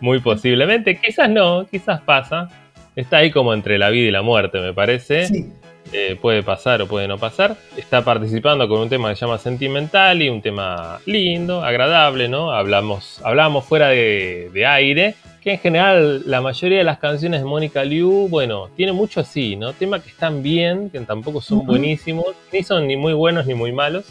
muy 0.00 0.18
posiblemente. 0.18 1.00
Quizás 1.00 1.30
no, 1.30 1.66
quizás 1.66 2.00
pasa. 2.02 2.48
Está 2.96 3.18
ahí 3.18 3.30
como 3.30 3.54
entre 3.54 3.78
la 3.78 3.90
vida 3.90 4.08
y 4.08 4.10
la 4.10 4.22
muerte, 4.22 4.60
me 4.60 4.72
parece. 4.72 5.26
Sí, 5.26 5.52
Eh, 5.92 6.16
puede 6.20 6.42
pasar 6.42 6.82
o 6.82 6.86
puede 6.86 7.06
no 7.06 7.18
pasar. 7.18 7.56
Está 7.76 8.02
participando 8.04 8.68
con 8.68 8.80
un 8.80 8.88
tema 8.88 9.10
que 9.10 9.16
se 9.16 9.26
llama 9.26 9.38
Sentimental 9.38 10.22
y 10.22 10.28
un 10.28 10.40
tema 10.42 10.98
lindo, 11.06 11.62
agradable, 11.62 12.28
¿no? 12.28 12.50
Hablamos, 12.50 13.20
hablamos 13.22 13.64
fuera 13.64 13.88
de, 13.88 14.50
de 14.52 14.66
aire, 14.66 15.14
que 15.42 15.52
en 15.52 15.58
general 15.58 16.22
la 16.26 16.40
mayoría 16.40 16.78
de 16.78 16.84
las 16.84 16.98
canciones 16.98 17.40
de 17.40 17.46
Mónica 17.46 17.84
Liu, 17.84 18.28
bueno, 18.28 18.70
tiene 18.76 18.92
mucho 18.92 19.20
así, 19.20 19.56
¿no? 19.56 19.72
Temas 19.74 20.02
que 20.02 20.08
están 20.08 20.42
bien, 20.42 20.88
que 20.90 20.98
tampoco 21.00 21.40
son 21.40 21.58
Ujú. 21.58 21.66
buenísimos, 21.66 22.26
ni 22.52 22.62
son 22.62 22.86
ni 22.86 22.96
muy 22.96 23.12
buenos 23.12 23.46
ni 23.46 23.54
muy 23.54 23.70
malos, 23.70 24.06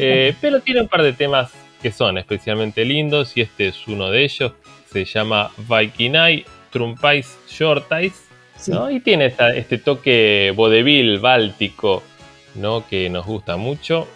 eh, 0.00 0.34
pero 0.40 0.60
tiene 0.60 0.80
un 0.80 0.88
par 0.88 1.02
de 1.02 1.12
temas 1.12 1.52
que 1.82 1.92
son 1.92 2.16
especialmente 2.16 2.84
lindos 2.86 3.36
y 3.36 3.42
este 3.42 3.68
es 3.68 3.86
uno 3.86 4.10
de 4.10 4.24
ellos. 4.24 4.52
Se 4.90 5.04
llama 5.04 5.50
Vaikinai 5.68 6.46
Trumpais 6.72 7.38
Shortais 7.48 8.25
Sí. 8.58 8.70
¿no? 8.72 8.90
Y 8.90 9.00
tiene 9.00 9.26
esta- 9.26 9.54
este 9.54 9.78
toque 9.78 10.52
vodevil 10.56 11.18
báltico, 11.20 12.02
¿no? 12.54 12.86
Que 12.86 13.08
nos 13.10 13.26
gusta 13.26 13.56
mucho. 13.56 14.06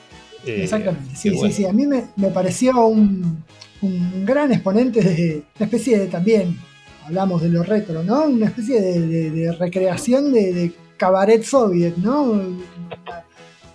Eh, 0.46 0.62
Exactamente, 0.64 1.14
sí, 1.14 1.30
bueno. 1.30 1.48
sí, 1.54 1.62
sí. 1.62 1.66
A 1.68 1.72
mí 1.72 1.86
me, 1.86 2.04
me 2.16 2.28
pareció 2.30 2.86
un, 2.86 3.44
un 3.82 4.24
gran 4.24 4.52
exponente 4.52 5.02
de 5.02 5.42
una 5.56 5.64
especie 5.66 5.98
de 5.98 6.06
también, 6.06 6.56
hablamos 7.06 7.42
de 7.42 7.50
lo 7.50 7.62
retro, 7.62 8.02
¿no? 8.02 8.24
Una 8.24 8.46
especie 8.46 8.80
de, 8.80 9.00
de- 9.06 9.30
de 9.30 9.52
recreación 9.52 10.32
de, 10.32 10.52
de 10.54 10.72
cabaret 10.96 11.42
soviet, 11.42 11.96
¿no? 11.96 12.40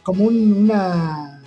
Como 0.04 0.26
un- 0.26 0.54
una, 0.54 1.42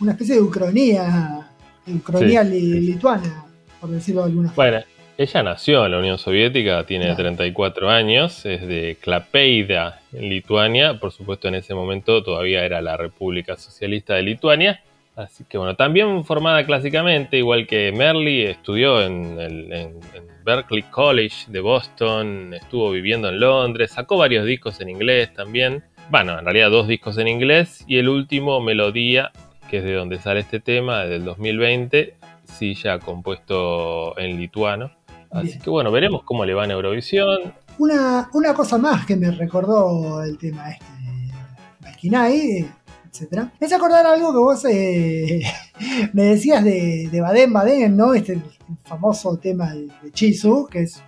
una 0.00 0.12
especie 0.12 0.34
de 0.36 0.40
ucronía, 0.42 1.48
ucronía 1.86 2.42
Sí, 2.44 2.50
li- 2.50 2.60
sí. 2.60 2.80
lituana, 2.80 3.44
por 3.80 3.90
decirlo 3.90 4.22
de 4.22 4.28
alguna 4.30 4.50
forma. 4.50 4.70
Bueno, 4.70 4.84
ella 5.16 5.42
nació 5.42 5.84
en 5.86 5.92
la 5.92 5.98
Unión 5.98 6.18
Soviética, 6.18 6.84
tiene 6.84 7.04
Claro. 7.06 7.18
34 7.22 7.90
años, 7.90 8.44
es 8.46 8.66
de 8.66 8.96
Klapeida, 9.00 10.00
en 10.12 10.28
Lituania. 10.28 10.98
Por 10.98 11.12
supuesto, 11.12 11.48
en 11.48 11.54
ese 11.56 11.74
momento 11.74 12.22
todavía 12.22 12.64
era 12.64 12.80
la 12.82 12.96
República 12.96 13.56
Socialista 13.56 14.14
de 14.14 14.22
Lituania. 14.22 14.80
Así 15.16 15.44
que 15.48 15.58
bueno, 15.58 15.76
también 15.76 16.24
formada 16.24 16.64
clásicamente, 16.66 17.36
igual 17.36 17.68
que 17.68 17.92
Merly, 17.92 18.42
estudió 18.46 19.00
en, 19.00 19.38
el, 19.38 19.72
en- 19.72 20.00
en 20.14 20.24
Berkeley 20.44 20.82
College 20.82 21.44
de 21.46 21.60
Boston, 21.60 22.52
estuvo 22.52 22.90
viviendo 22.90 23.28
en 23.28 23.38
Londres, 23.38 23.92
sacó 23.92 24.16
varios 24.16 24.44
discos 24.44 24.80
en 24.80 24.88
inglés 24.90 25.32
también. 25.32 25.84
Bueno, 26.10 26.36
en 26.36 26.44
realidad 26.44 26.70
dos 26.70 26.88
discos 26.88 27.16
en 27.18 27.28
inglés 27.28 27.84
y 27.86 27.98
el 27.98 28.08
último, 28.08 28.60
Melodía, 28.60 29.30
que 29.70 29.78
es 29.78 29.84
de 29.84 29.92
donde 29.94 30.18
sale 30.18 30.40
este 30.40 30.58
tema, 30.58 31.04
del 31.04 31.24
2020, 31.24 32.14
sí 32.44 32.74
ya 32.74 32.98
compuesto 32.98 34.18
en 34.18 34.38
lituano. 34.38 34.90
Así 35.34 35.48
Bien. 35.48 35.60
que 35.62 35.70
bueno, 35.70 35.90
veremos 35.90 36.22
cómo 36.22 36.44
le 36.44 36.54
va 36.54 36.64
en 36.64 36.70
Eurovisión. 36.70 37.52
Una, 37.78 38.30
una 38.34 38.54
cosa 38.54 38.78
más 38.78 39.04
que 39.04 39.16
me 39.16 39.32
recordó 39.32 40.22
el 40.22 40.38
tema 40.38 40.70
este 40.70 40.84
de 40.84 41.32
Valkinai, 41.80 42.70
etcétera. 43.10 43.52
Me 43.60 43.66
hace 43.66 43.74
acordar 43.74 44.06
algo 44.06 44.30
que 44.32 44.38
vos 44.38 44.64
eh, 44.66 45.42
me 46.12 46.22
decías 46.22 46.62
de, 46.62 47.08
de 47.10 47.20
Baden 47.20 47.52
Baden, 47.52 47.96
¿no? 47.96 48.14
Este 48.14 48.40
famoso 48.84 49.36
tema 49.38 49.74
de, 49.74 49.88
de 50.02 50.12
Chisu, 50.12 50.68
que 50.70 50.82
es 50.82 51.02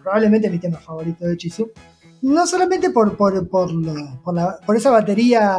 probablemente 0.00 0.48
mi 0.48 0.60
tema 0.60 0.78
favorito 0.78 1.24
de 1.24 1.36
Chisu. 1.36 1.72
No 2.22 2.46
solamente 2.46 2.90
por, 2.90 3.16
por, 3.16 3.48
por, 3.48 3.72
lo- 3.72 4.20
por, 4.22 4.34
la- 4.34 4.56
por 4.64 4.76
esa 4.76 4.90
batería 4.90 5.56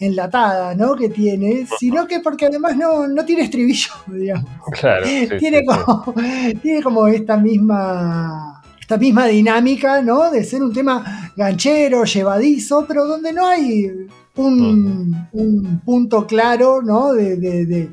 enlatada 0.00 0.74
¿no? 0.74 0.96
que 0.96 1.08
tiene, 1.08 1.66
sino 1.78 2.06
que 2.06 2.20
porque 2.20 2.46
además 2.46 2.76
no, 2.76 3.06
no 3.06 3.24
tiene 3.24 3.42
estribillo, 3.42 3.90
digamos 4.08 4.46
Claro, 4.80 5.06
sí, 5.06 5.28
tiene, 5.38 5.58
sí, 5.60 5.64
sí. 5.64 5.66
como, 5.66 6.14
tiene 6.62 6.82
como 6.82 7.06
esta 7.06 7.36
misma 7.36 8.62
esta 8.80 8.96
misma 8.98 9.26
dinámica, 9.26 10.02
¿no? 10.02 10.30
De 10.32 10.42
ser 10.42 10.62
un 10.64 10.72
tema 10.72 11.30
ganchero, 11.36 12.02
llevadizo, 12.04 12.84
pero 12.88 13.06
donde 13.06 13.32
no 13.32 13.46
hay 13.46 13.88
un, 14.34 15.28
un 15.32 15.80
punto 15.84 16.26
claro, 16.26 16.82
¿no? 16.82 17.12
De, 17.12 17.36
de- 17.36 17.66
de, 17.66 17.90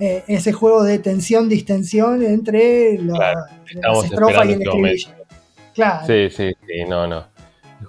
eh, 0.00 0.24
ese 0.26 0.52
juego 0.52 0.82
de 0.82 0.98
tensión-distensión 0.98 2.22
entre, 2.24 2.98
la, 2.98 3.14
Claro, 3.14 3.40
las 3.94 4.04
estrofas 4.06 4.46
y 4.46 4.48
el 4.48 4.50
este 4.62 4.64
estribillo. 4.64 5.08
Claro, 5.74 6.06
Sí, 6.06 6.30
sí, 6.30 6.52
sí, 6.66 6.84
no, 6.88 7.06
no. 7.06 7.26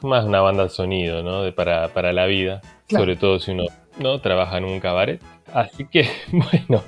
Más 0.01 0.25
una 0.25 0.41
banda 0.41 0.63
de 0.63 0.69
sonido, 0.69 1.23
¿no? 1.23 1.43
De 1.43 1.51
para, 1.51 1.89
para 1.89 2.13
la 2.13 2.25
vida. 2.25 2.61
Claro. 2.87 3.03
Sobre 3.03 3.15
todo 3.15 3.39
si 3.39 3.51
uno 3.51 3.65
no 3.99 4.19
trabaja 4.19 4.57
en 4.57 4.65
un 4.65 4.79
cabaret. 4.79 5.21
Así 5.53 5.85
que, 5.85 6.09
bueno. 6.31 6.83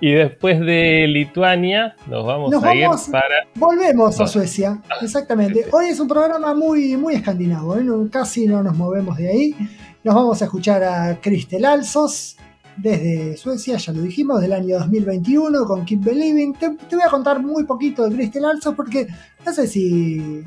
Y 0.00 0.12
después 0.14 0.58
de 0.58 1.06
Lituania, 1.06 1.94
nos 2.08 2.26
vamos 2.26 2.50
Nos 2.50 2.64
a 2.64 2.74
ir 2.74 2.88
para. 3.12 3.46
Volvemos 3.54 4.20
a. 4.20 4.26
Suecia, 4.26 4.82
exactamente. 5.00 5.66
Hoy 5.70 5.86
es 5.86 6.00
un 6.00 6.08
programa 6.08 6.54
muy, 6.54 6.96
muy 6.96 7.14
escandinavo, 7.14 7.76
¿eh? 7.76 7.84
Casi 8.10 8.46
no 8.46 8.64
nos 8.64 8.76
movemos 8.76 9.16
de 9.16 9.28
ahí. 9.28 9.54
Nos 10.02 10.16
vamos 10.16 10.42
a 10.42 10.46
escuchar 10.46 10.82
a 10.82 11.20
Kristel 11.20 11.64
Alsos 11.64 12.36
desde 12.76 13.36
Suecia, 13.36 13.76
ya 13.76 13.92
lo 13.92 14.02
dijimos, 14.02 14.40
del 14.40 14.54
año 14.54 14.78
2021 14.80 15.64
con 15.66 15.84
Keep 15.84 16.02
Believing. 16.02 16.54
Te, 16.54 16.70
te 16.70 16.96
voy 16.96 17.04
a 17.04 17.08
contar 17.08 17.40
muy 17.40 17.62
poquito 17.62 18.08
de 18.08 18.16
Kristel 18.16 18.44
Alsos 18.44 18.74
porque 18.74 19.06
no 19.46 19.52
sé 19.52 19.68
si 19.68 20.42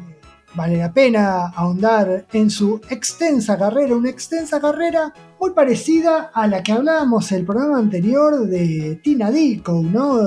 vale 0.55 0.77
la 0.77 0.91
pena 0.91 1.47
ahondar 1.47 2.25
en 2.33 2.49
su 2.49 2.79
extensa 2.89 3.57
carrera, 3.57 3.95
una 3.95 4.09
extensa 4.09 4.59
carrera 4.59 5.13
muy 5.39 5.51
parecida 5.51 6.31
a 6.33 6.47
la 6.47 6.63
que 6.63 6.71
hablábamos 6.71 7.31
el 7.31 7.45
programa 7.45 7.77
anterior 7.77 8.47
de 8.47 8.99
Tina 9.03 9.31
Dickow, 9.31 9.83
¿no? 9.83 10.17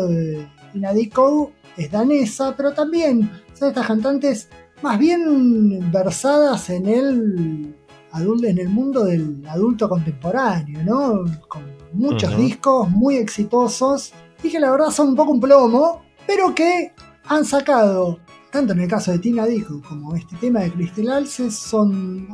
Tina 0.72 0.92
Dickow 0.92 1.50
es 1.76 1.90
danesa, 1.90 2.54
pero 2.56 2.72
también 2.72 3.30
son 3.54 3.68
estas 3.68 3.86
cantantes 3.86 4.48
más 4.82 4.98
bien 4.98 5.90
versadas 5.90 6.70
en 6.70 6.86
el, 6.86 7.74
en 8.14 8.58
el 8.58 8.68
mundo 8.68 9.04
del 9.04 9.44
adulto 9.48 9.88
contemporáneo, 9.88 10.82
¿no? 10.84 11.24
Con 11.48 11.62
muchos 11.92 12.36
discos 12.36 12.90
muy 12.90 13.16
exitosos 13.16 14.12
y 14.42 14.50
que 14.50 14.60
la 14.60 14.70
verdad 14.70 14.90
son 14.90 15.08
un 15.08 15.16
poco 15.16 15.32
un 15.32 15.40
plomo, 15.40 16.02
pero 16.26 16.54
que 16.54 16.92
han 17.24 17.44
sacado, 17.44 18.18
tanto 18.50 18.72
en 18.72 18.80
el 18.80 18.88
caso 18.88 19.12
de 19.12 19.18
Tina 19.18 19.44
Dickow 19.46 19.82
como 19.82 20.14
este 20.16 20.36
tema 20.36 20.60
de 20.60 20.72
Crystal 20.72 21.10
Alces, 21.10 21.54
son, 21.54 22.28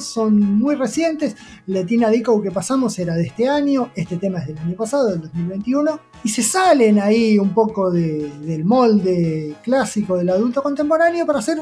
son 0.00 0.40
muy 0.58 0.74
recientes. 0.74 1.36
De 1.66 1.84
Tina 1.84 2.08
Dickow 2.08 2.42
que 2.42 2.50
pasamos 2.50 2.98
era 2.98 3.14
de 3.14 3.24
este 3.26 3.48
año, 3.48 3.90
este 3.94 4.16
tema 4.16 4.38
es 4.38 4.46
del 4.48 4.58
año 4.58 4.74
pasado, 4.76 5.10
del 5.10 5.20
2021, 5.22 6.00
y 6.24 6.28
se 6.30 6.42
salen 6.42 6.98
ahí 6.98 7.38
un 7.38 7.50
poco 7.54 7.90
de- 7.90 8.30
del 8.40 8.64
molde 8.64 9.54
clásico 9.62 10.16
del 10.16 10.30
adulto 10.30 10.62
contemporáneo 10.62 11.26
para 11.26 11.40
hacer 11.40 11.58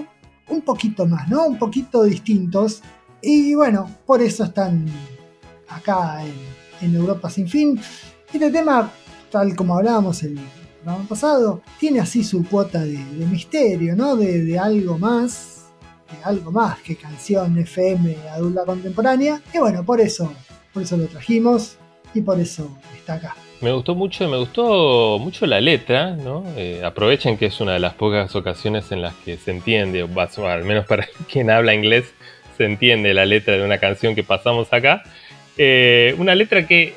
un 0.49 0.61
poquito 0.63 1.07
más, 1.07 1.29
¿no? 1.29 1.45
Un 1.47 1.59
poquito 1.59 2.05
distintos. 2.05 2.83
Y 3.21 3.55
bueno, 3.55 3.91
por 4.07 4.23
eso 4.23 4.45
están 4.45 4.87
acá 5.69 6.25
en, 6.25 6.35
en 6.89 6.95
Europa 6.95 7.29
sin 7.29 7.49
fin. 7.49 7.81
Este 8.33 8.51
tema, 8.53 8.91
tal 9.33 9.57
como 9.57 9.77
hablábamos 9.77 10.23
el 10.23 10.39
programa 10.87 11.09
pasado, 11.09 11.63
tiene 11.81 11.99
así 11.99 12.23
su 12.23 12.47
cuota 12.47 12.85
de, 12.85 12.97
misterio, 13.29 13.97
¿no? 13.97 14.15
De, 14.15 14.57
algo 14.57 14.97
más, 14.97 15.73
de 16.13 16.23
algo 16.23 16.53
más 16.53 16.79
que 16.79 16.95
canción 16.95 17.59
FM 17.59 18.15
adulta 18.31 18.65
contemporánea. 18.65 19.43
Y 19.53 19.59
bueno, 19.59 19.85
por 19.85 20.01
eso, 20.01 20.33
por 20.73 20.85
eso 20.85 20.97
lo 20.97 21.07
trajimos 21.09 21.77
y 22.15 22.21
por 22.21 22.39
eso 22.39 22.71
está 22.97 23.15
acá. 23.15 23.37
Me 23.61 23.73
gustó 23.73 23.97
mucho, 23.97 24.29
me 24.29 24.37
gustó 24.37 25.19
mucho 25.19 25.45
la 25.47 25.61
letra, 25.61 26.15
¿no? 26.15 26.45
Eh, 26.57 26.83
aprovechen 26.85 27.37
que 27.37 27.47
es 27.47 27.61
una 27.61 27.73
de 27.73 27.81
las 27.81 27.95
pocas 27.95 28.37
ocasiones 28.37 28.93
en 28.93 29.03
las 29.03 29.15
que 29.17 29.39
se 29.39 29.51
entiende, 29.51 30.05
o 30.05 30.47
al 30.47 30.65
menos 30.65 30.87
para 30.87 31.09
quien 31.33 31.51
habla 31.51 31.75
inglés, 31.75 32.15
se 32.57 32.65
entiende 32.65 33.13
la 33.13 33.27
letra 33.27 33.57
de 33.57 33.65
una 33.65 33.79
canción 33.79 34.15
que 34.15 34.23
pasamos 34.23 34.73
acá. 34.73 35.03
Eh, 35.59 36.15
una 36.19 36.37
letra 36.37 36.65
que 36.69 36.95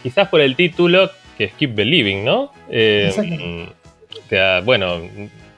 quizás 0.00 0.28
por 0.28 0.40
el 0.40 0.54
título, 0.54 1.10
que 1.36 1.44
es 1.44 1.52
Keep 1.54 1.74
Believing, 1.74 2.24
¿no? 2.24 2.52
Eh, 2.68 3.10
te 4.28 4.36
da- 4.36 4.60
bueno, 4.60 5.00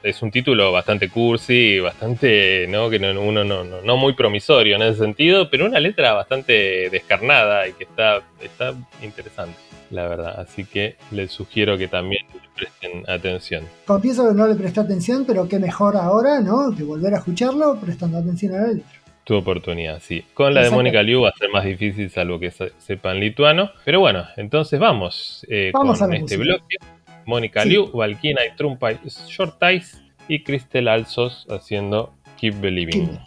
es 0.03 0.21
un 0.23 0.31
título 0.31 0.71
bastante 0.71 1.09
cursi, 1.09 1.79
bastante, 1.81 2.67
¿no? 2.69 2.91
Que 2.91 2.99
no- 2.99 3.21
uno 3.21 3.43
no, 3.45 3.65
no, 3.65 3.81
no 3.83 3.97
muy 3.97 4.13
promisorio 4.15 4.77
en 4.77 4.83
ese 4.83 4.99
sentido, 5.01 5.49
pero 5.51 5.67
una 5.67 5.81
letra 5.81 6.13
bastante 6.13 6.89
descarnada 6.91 7.67
y 7.69 7.73
que 7.73 7.85
está, 7.85 8.21
está 8.43 8.75
interesante, 9.03 9.57
la 9.91 10.07
verdad. 10.09 10.41
Así 10.41 10.65
que 10.65 10.97
les 11.11 11.31
sugiero 11.33 11.79
que 11.79 11.89
también 11.89 12.27
le 12.35 12.41
presten 12.55 13.11
atención. 13.11 13.65
Confieso 13.87 14.29
que 14.29 14.35
no 14.35 14.47
le 14.47 14.55
presté 14.57 14.81
atención, 14.81 15.25
pero 15.27 15.49
qué 15.49 15.59
mejor 15.59 15.97
ahora, 15.97 16.41
¿no? 16.41 16.71
De 16.71 16.85
volver 16.85 17.15
a 17.15 17.19
escucharlo 17.19 17.79
prestando 17.81 18.19
atención 18.19 18.55
a 18.55 18.59
la 18.61 18.67
letra. 18.69 19.01
Tu 19.25 19.35
oportunidad, 19.35 20.01
sí. 20.01 20.23
Con 20.35 20.53
la 20.53 20.63
de. 20.65 20.71
Mónica 20.71 21.03
Liu 21.03 21.23
va 21.23 21.31
a 21.31 21.33
ser 21.33 21.49
más 21.51 21.65
difícil, 21.65 22.11
salvo 22.11 22.39
que 22.39 22.51
se- 22.51 22.73
sepan 22.79 23.21
lituano. 23.21 23.71
Pero 23.85 24.01
bueno, 24.01 24.25
entonces 24.37 24.79
vamos, 24.79 25.47
eh, 25.49 25.71
Vamos 25.73 26.03
a 26.03 26.05
con 26.05 26.11
la 26.11 26.17
este 26.19 26.37
música. 26.39 26.57
bloque. 26.57 26.77
Mónica 27.27 27.63
Sí. 27.63 27.71
Liu, 27.71 27.91
Valkina 27.91 28.45
y 28.45 28.55
Trumpa 28.55 28.93
Short 29.29 29.55
y 30.29 30.43
Cristel 30.43 30.89
Alsos 30.89 31.47
haciendo 31.49 32.13
Keep 32.39 32.61
Believing. 32.61 33.09
Keep 33.09 33.21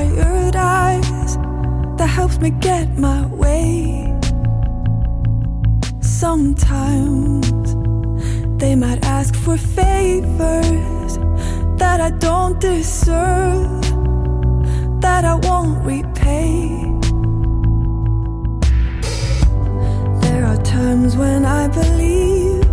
tired 0.00 0.56
eyes 0.56 1.36
that 1.98 2.08
helps 2.08 2.38
me 2.40 2.50
get 2.50 2.86
my 2.98 3.26
way. 3.26 4.06
Sometimes 6.00 7.68
they 8.60 8.74
might 8.74 9.04
ask 9.04 9.34
for 9.34 9.56
favors 9.58 11.12
that 11.82 11.98
I 12.00 12.10
don't 12.28 12.58
deserve, 12.60 13.82
that 15.04 15.24
I 15.32 15.34
won't 15.48 15.84
repay. 15.84 16.56
There 20.24 20.44
are 20.50 20.60
times 20.62 21.16
when 21.16 21.44
I 21.44 21.68
believe 21.68 22.64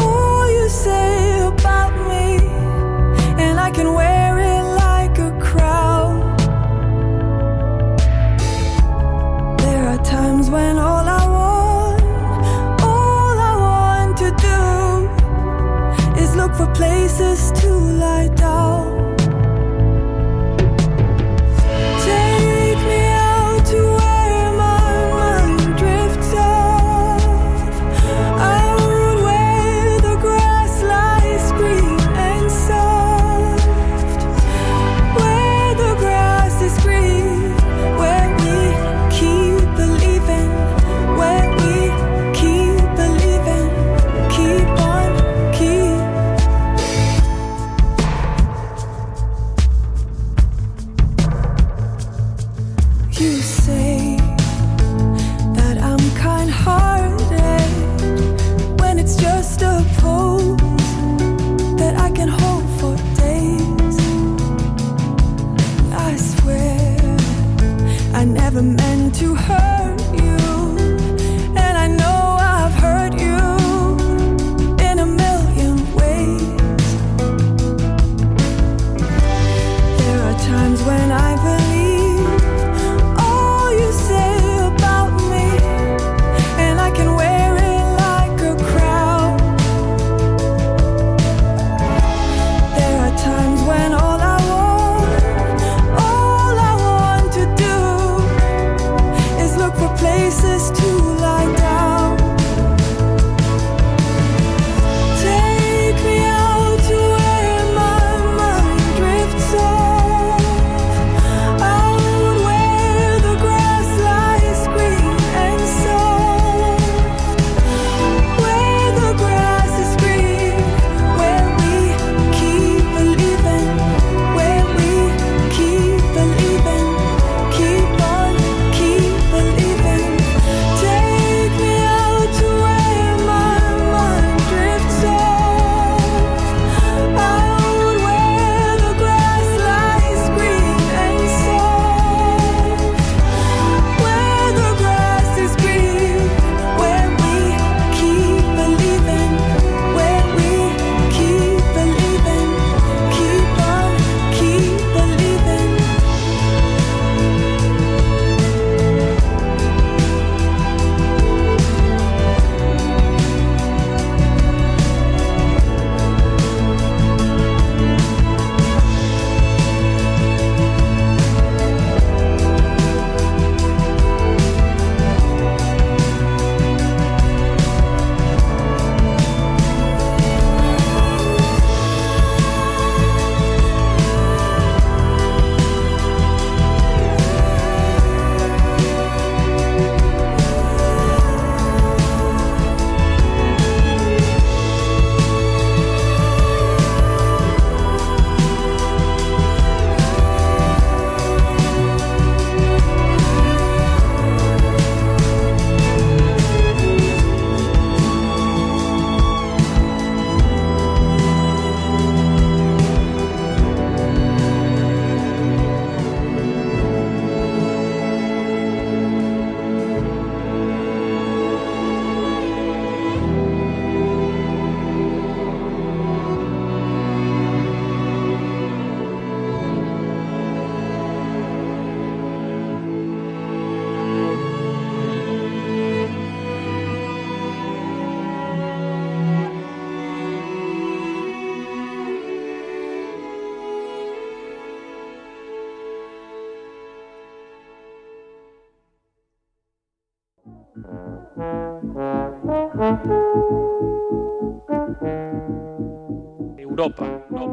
all 0.00 0.44
you 0.58 0.68
say 0.68 1.46
about 1.46 1.92
me, 2.10 2.26
and 3.44 3.60
I 3.60 3.70
can 3.70 3.92
wear 3.92 4.35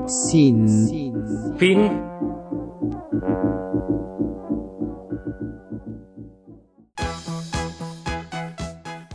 Sin. 0.07 0.67
Fin. 1.57 2.01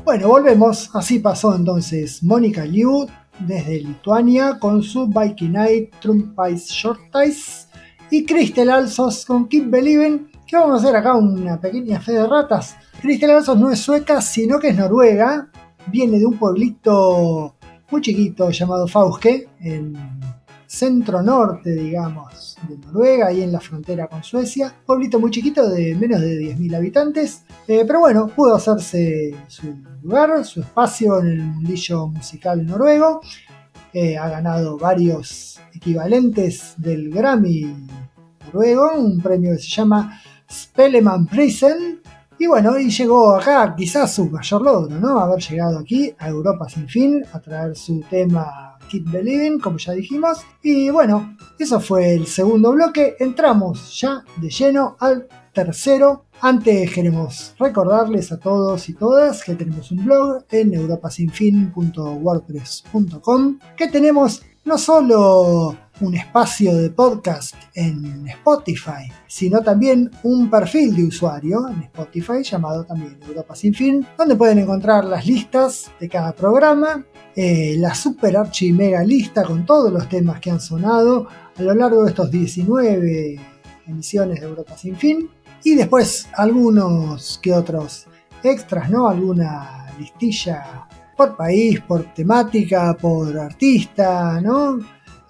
Bueno, 0.05 0.29
volvemos. 0.29 0.91
Así 0.95 1.19
pasó 1.19 1.55
entonces 1.55 2.23
Mónica 2.23 2.65
Liu 2.65 3.07
desde 3.41 3.81
Lituania 3.81 4.59
con 4.59 4.83
su 4.83 5.07
Viking 5.07 5.13
Baikinai 5.13 5.91
Trumpais 6.01 6.69
Shortais 6.69 7.69
y 8.11 8.25
Cristel 8.25 8.71
Alsos 8.71 9.27
con 9.27 9.47
Kim 9.49 9.71
Beliven, 9.71 10.31
que 10.47 10.57
vamos 10.57 10.83
a 10.83 10.85
hacer 10.85 10.97
acá 10.97 11.15
una 11.15 11.61
pequeña 11.61 12.01
fe 12.01 12.13
de 12.13 12.27
ratas. 12.27 12.77
Cristel 13.03 13.31
Alsos 13.31 13.59
no 13.59 13.71
es 13.71 13.79
sueca, 13.79 14.23
sino 14.23 14.59
que 14.59 14.69
es 14.69 14.77
noruega, 14.77 15.51
viene 15.89 16.19
de 16.19 16.27
un 16.27 16.39
pueblito 16.39 17.55
muy 17.91 18.01
chiquito 18.01 18.51
llamado 18.51 18.89
Fauske, 18.89 19.49
en 19.61 19.95
centro 20.69 21.23
norte, 21.23 21.71
digamos, 21.71 22.57
de 22.69 22.77
Noruega, 22.77 23.29
ahí 23.29 23.43
en 23.43 23.53
la 23.53 23.61
frontera 23.61 24.07
con 24.07 24.23
Suecia. 24.23 24.73
Pueblito 24.85 25.19
muy 25.19 25.31
chiquito 25.31 25.69
de 25.69 25.95
menos 25.95 26.21
de 26.21 26.39
10.000 26.39 26.77
habitantes, 26.77 27.43
eh, 27.67 27.85
pero 27.87 28.01
bueno, 28.01 28.29
pudo 28.29 28.55
hacerse 28.55 29.35
su 29.49 29.75
lugar, 30.03 30.45
su 30.45 30.61
espacio 30.61 31.21
en 31.21 31.27
el 31.27 31.43
mundillo 31.43 32.09
musical 32.09 32.65
noruego. 32.67 33.23
Eh, 33.95 34.19
ha 34.19 34.29
ganado 34.29 34.77
varios 34.77 35.59
equivalentes 35.75 36.75
del 36.77 37.11
Grammy 37.11 37.75
noruego, 38.45 38.91
un 38.95 39.23
premio 39.23 39.53
que 39.53 39.63
se 39.63 39.71
llama 39.71 40.21
Spelleman 40.51 41.27
Prisen. 41.27 42.03
Y 42.39 42.47
bueno, 42.47 42.79
y 42.79 42.91
llegó 42.91 43.35
acá 43.35 43.75
quizás 43.75 44.15
su 44.15 44.27
mayor 44.29 44.63
logro, 44.63 44.95
¿no? 45.01 45.19
Haber 45.19 45.43
llegado 45.43 45.79
aquí 45.79 46.15
a 46.19 46.29
Europa 46.29 46.69
sin 46.69 46.87
fin, 46.87 47.25
a 47.33 47.41
traer 47.41 47.75
su 47.75 48.01
tema 48.09 48.78
Keep 48.89 49.11
Believing, 49.11 49.61
como 49.61 49.79
ya 49.79 49.93
dijimos. 49.93 50.41
Y 50.63 50.91
bueno, 50.91 51.37
eso 51.59 51.81
fue 51.81 52.15
el 52.15 52.27
segundo 52.27 52.73
bloque. 52.73 53.17
Entramos 53.21 53.99
ya 54.01 54.25
de 54.37 54.51
lleno 54.51 54.97
al 55.01 55.27
tercero. 55.53 56.25
Antes 56.41 56.93
queremos 56.93 57.53
recordarles 57.59 58.31
a 58.31 58.39
todos 58.39 58.89
y 58.89 58.95
todas 58.95 59.43
que 59.43 59.55
tenemos 59.55 59.91
un 59.91 60.05
blog 60.05 60.45
en 60.51 60.73
europasinfin.wordpress.com 60.73 63.59
que 63.77 63.89
tenemos 63.89 64.43
no 64.65 64.79
solo 64.79 65.77
un 66.01 66.15
espacio 66.15 66.77
de 66.77 66.91
podcast 66.91 67.55
en 67.75 68.29
Spotify, 68.29 69.11
sino 69.27 69.61
también 69.61 70.11
un 70.23 70.49
perfil 70.51 70.95
de 70.95 71.05
usuario 71.05 71.69
en 71.69 71.83
Spotify 71.83 72.43
llamado 72.43 72.85
también 72.85 73.19
Europa 73.27 73.55
Sin 73.55 73.75
Fin, 73.75 74.07
donde 74.17 74.37
pueden 74.37 74.59
encontrar 74.59 75.05
las 75.05 75.27
listas 75.27 75.91
de 75.99 76.09
cada 76.09 76.33
programa, 76.33 77.05
eh, 77.35 77.77
la 77.79 77.95
super 77.95 78.37
archi 78.37 78.73
mega 78.73 79.03
lista 79.03 79.45
con 79.45 79.67
todos 79.67 79.93
los 79.93 80.09
temas 80.09 80.41
que 80.41 80.51
han 80.51 80.61
sonado 80.61 81.27
a 81.57 81.63
lo 81.63 81.75
largo 81.75 82.05
de 82.05 82.11
estos 82.11 82.31
19 82.31 83.41
emisiones 83.87 84.41
de 84.41 84.47
Europa 84.47 84.77
Sin 84.77 84.97
Fin, 84.97 85.31
y 85.65 85.75
después 85.75 86.29
algunos 86.35 87.39
que 87.43 87.53
otros 87.53 88.07
extras, 88.43 88.89
¿no? 88.91 89.09
Alguna 89.09 89.93
listilla 89.99 90.87
por 91.17 91.37
país, 91.37 91.81
por 91.81 92.15
temática, 92.15 92.97
por 92.97 93.37
artista, 93.37 94.41
¿no? 94.41 94.79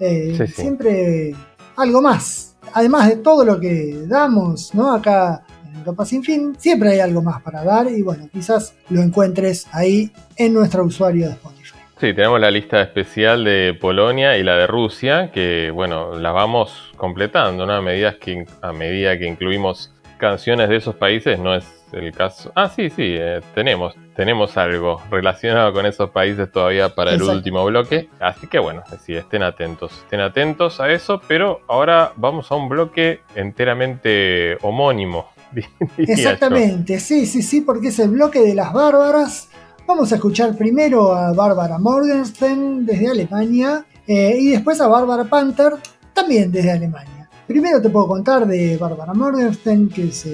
Eh, 0.01 0.35
Sí, 0.37 0.47
sí. 0.47 0.63
Siempre 0.63 1.35
algo 1.77 2.03
más. 2.03 2.57
Además 2.75 3.09
de 3.09 3.17
todo 3.17 3.45
lo 3.45 3.59
que 3.59 4.05
damos, 4.07 4.75
¿no? 4.75 4.93
Acá 4.93 5.43
en 5.67 5.77
Europa 5.77 6.05
Sin 6.05 6.23
Fin, 6.23 6.55
siempre 6.59 6.91
hay 6.91 7.01
algo 7.01 7.23
más 7.23 7.43
para 7.43 7.65
dar 7.65 7.89
y 7.91 8.03
bueno, 8.03 8.29
quizás 8.33 8.75
lo 8.91 9.01
encuentres 9.01 9.67
ahí 9.73 10.11
en 10.37 10.55
nuestro 10.55 10.85
usuario 10.85 11.27
de 11.27 11.33
Spotify. 11.33 11.79
Sí, 12.01 12.15
tenemos 12.15 12.41
la 12.41 12.51
lista 12.51 12.81
especial 12.81 13.43
de 13.43 13.77
Polonia 13.81 14.39
y 14.39 14.45
la 14.45 14.57
de 14.57 14.69
Rusia, 14.69 15.33
que 15.33 15.73
bueno, 15.75 16.17
las 16.17 16.33
vamos 16.33 16.93
completando, 16.97 17.67
¿no? 17.67 17.73
A 17.73 17.83
medida 17.83 18.17
que, 18.21 18.47
a 18.63 18.73
medida 18.73 19.19
que 19.19 19.27
incluimos 19.27 19.93
canciones 20.17 20.69
de 20.69 20.77
esos 20.77 20.95
países, 20.95 21.41
no 21.41 21.57
es 21.57 21.65
el 21.93 22.13
caso. 22.13 22.53
Ah, 22.55 22.69
sí, 22.69 22.91
sí, 22.91 23.15
eh, 23.19 23.41
tenemos, 23.55 23.95
tenemos 24.15 24.57
algo 24.57 25.01
relacionado 25.11 25.73
con 25.73 25.87
esos 25.87 26.11
países 26.11 26.51
todavía 26.51 26.95
para 26.95 27.13
el 27.13 27.23
último 27.23 27.65
bloque. 27.65 28.09
Así 28.21 28.47
que 28.47 28.59
bueno, 28.59 28.83
sí, 29.05 29.15
estén 29.15 29.43
atentos, 29.43 29.93
estén 29.93 30.21
atentos 30.21 30.81
a 30.81 30.91
eso, 30.91 31.21
pero 31.27 31.61
ahora 31.69 32.13
vamos 32.17 32.51
a 32.51 32.55
un 32.55 32.69
bloque 32.69 33.21
enteramente 33.35 34.57
homónimo. 34.63 35.31
yo. 35.55 35.63
Exactamente, 35.97 37.01
sí, 37.01 37.27
sí, 37.27 37.43
sí, 37.43 37.63
porque 37.63 37.89
es 37.89 37.99
el 37.99 38.11
bloque 38.11 38.41
de 38.41 38.55
las 38.55 38.73
bárbaras. 38.73 39.49
Vamos 39.87 40.13
a 40.13 40.17
escuchar 40.17 40.55
primero 40.57 41.15
a 41.15 41.33
Bárbara 41.33 41.79
Morgenstern 41.79 42.85
desde 42.85 43.09
Alemania 43.09 43.87
eh, 44.07 44.37
y 44.39 44.51
después 44.51 44.81
a 44.83 44.87
Bárbara 44.87 45.25
Panther 45.25 45.73
también 46.13 46.53
desde 46.53 46.73
Alemania. 46.73 47.29
Primero 47.47 47.81
te 47.81 47.89
puedo 47.89 48.07
contar 48.07 48.47
de 48.47 48.77
Bárbara 48.77 49.15
Morgenstern, 49.15 49.89
que 49.89 50.09
es 50.09 50.27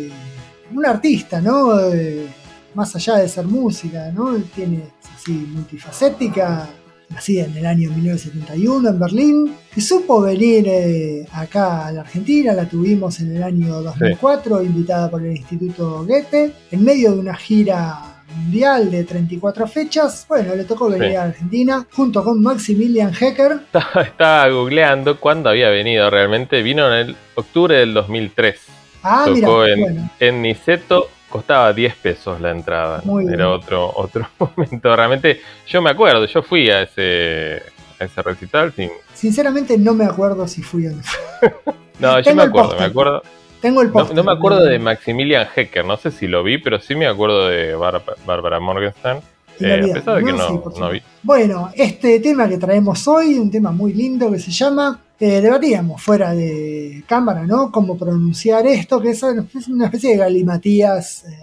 una 0.72 0.90
artista, 0.90 1.40
¿no? 1.40 1.78
Eh, 1.92 2.26
más 2.74 2.94
allá 2.96 3.16
de 3.16 3.28
ser 3.28 3.46
música, 3.46 4.10
¿no? 4.12 4.34
Tiene 4.54 4.82
así 5.14 5.32
multifacética, 5.32 6.68
nacida 7.10 7.44
en 7.44 7.56
el 7.56 7.66
año 7.66 7.90
1971 7.90 8.88
en 8.88 8.98
Berlín, 8.98 9.54
y 9.76 9.80
supo 9.80 10.20
venir 10.22 10.64
eh, 10.66 11.26
acá 11.32 11.86
a 11.86 11.92
la 11.92 12.00
Argentina, 12.00 12.52
la 12.52 12.68
tuvimos 12.68 13.20
en 13.20 13.36
el 13.36 13.42
año 13.42 13.80
2004, 13.82 14.62
invitada 14.62 15.10
por 15.10 15.22
el 15.22 15.36
Instituto 15.36 16.04
Goethe, 16.04 16.52
en 16.70 16.84
medio 16.84 17.12
de 17.12 17.18
una 17.20 17.36
gira 17.36 18.10
mundial 18.36 18.90
de 18.90 19.04
34 19.04 19.68
fechas, 19.68 20.24
bueno, 20.28 20.56
le 20.56 20.64
tocó 20.64 20.88
venir 20.88 21.10
Sí. 21.10 21.14
a 21.14 21.22
Argentina 21.24 21.86
junto 21.92 22.24
con 22.24 22.42
Maximilian 22.42 23.12
Hecker, 23.14 23.52
Estaba, 23.72 24.02
estaba 24.02 24.48
googleando 24.48 25.20
cuándo 25.20 25.50
había 25.50 25.68
venido 25.68 26.10
realmente. 26.10 26.60
Vino 26.62 26.88
en 26.88 27.08
el 27.10 27.16
octubre 27.36 27.76
del 27.76 27.94
2003. 27.94 28.56
Ah, 29.04 29.26
mira, 29.30 29.48
en, 29.68 29.80
bueno, 29.80 30.10
en 30.18 30.42
Niceto, 30.42 31.08
costaba 31.28 31.72
10 31.72 31.94
pesos 31.96 32.40
la 32.40 32.50
entrada. 32.50 33.00
Muy 33.04 33.24
bien. 33.24 33.34
Era 33.34 33.50
otro, 33.50 33.92
otro 33.94 34.26
momento. 34.38 34.94
Realmente, 34.96 35.40
yo 35.66 35.80
me 35.82 35.90
acuerdo, 35.90 36.24
yo 36.26 36.42
fui 36.42 36.70
a 36.70 36.82
ese, 36.82 37.62
a 38.00 38.04
ese 38.04 38.22
recital. 38.22 38.72
sin- 38.72 38.90
sinceramente 39.14 39.78
no 39.78 39.94
me 39.94 40.04
acuerdo 40.04 40.46
si 40.48 40.62
fui 40.62 40.86
o 40.88 40.92
no. 42.00 42.20
Yo 42.20 42.34
me 42.34 42.42
acuerdo, 42.42 42.76
me 42.78 42.84
acuerdo. 42.84 43.22
Tengo 43.60 43.80
el 43.80 43.88
No, 43.88 43.92
póster. 43.94 44.16
no 44.16 44.24
me 44.24 44.32
acuerdo 44.32 44.62
de 44.64 44.78
Maximilian 44.78 45.46
Hecker, 45.56 45.84
no 45.86 45.96
sé 45.96 46.10
si 46.10 46.26
lo 46.26 46.42
vi, 46.42 46.58
pero 46.58 46.78
sí 46.80 46.94
me 46.94 47.06
acuerdo 47.06 47.48
de 47.48 47.74
Bar- 47.74 48.02
Bárbara 48.26 48.60
Morgenstern. 48.60 49.20
Eh, 49.60 49.88
a 49.90 49.94
pesar 49.94 50.16
de 50.16 50.24
que 50.24 50.32
¿no? 50.32 50.38
no, 50.38 50.70
Sí, 50.70 50.80
no 50.80 50.90
vi. 50.90 51.00
Bueno, 51.22 51.70
este 51.74 52.18
tema 52.20 52.46
que 52.48 52.58
traemos 52.58 53.06
hoy, 53.08 53.38
un 53.38 53.50
tema 53.50 53.70
muy 53.70 53.92
lindo 53.94 54.30
que 54.32 54.38
se 54.40 54.50
llama, 54.50 55.00
debatíamos 55.18 56.02
fuera 56.02 56.34
de 56.34 57.04
cámara, 57.06 57.46
¿no? 57.46 57.70
Cómo 57.70 57.96
pronunciar 57.96 58.66
esto, 58.66 59.00
que 59.00 59.10
es 59.10 59.22
una 59.22 59.86
especie 59.86 60.10
de 60.10 60.16
galimatías 60.16 61.24
eh, 61.24 61.38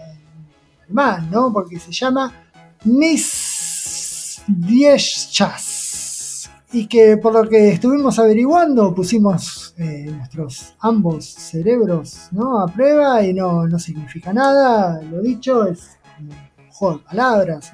alemán, 0.83 1.29
¿no? 1.31 1.51
Porque 1.51 1.79
se 1.79 1.91
llama 1.91 2.33
Miss 2.83 4.41
Chas. 5.31 6.49
Y 6.73 6.87
que 6.87 7.17
por 7.17 7.33
lo 7.33 7.49
que 7.49 7.69
estuvimos 7.69 8.17
averiguando, 8.17 8.95
pusimos 8.95 9.73
eh, 9.77 10.09
nuestros 10.09 10.73
ambos 10.79 11.25
cerebros 11.25 12.29
¿no? 12.31 12.59
a 12.59 12.67
prueba 12.67 13.21
y 13.25 13.33
no, 13.33 13.67
no 13.67 13.77
significa 13.77 14.31
nada. 14.31 15.01
Lo 15.01 15.21
dicho, 15.21 15.67
es 15.67 15.97
juego 16.69 16.99
de 16.99 17.03
palabras, 17.03 17.71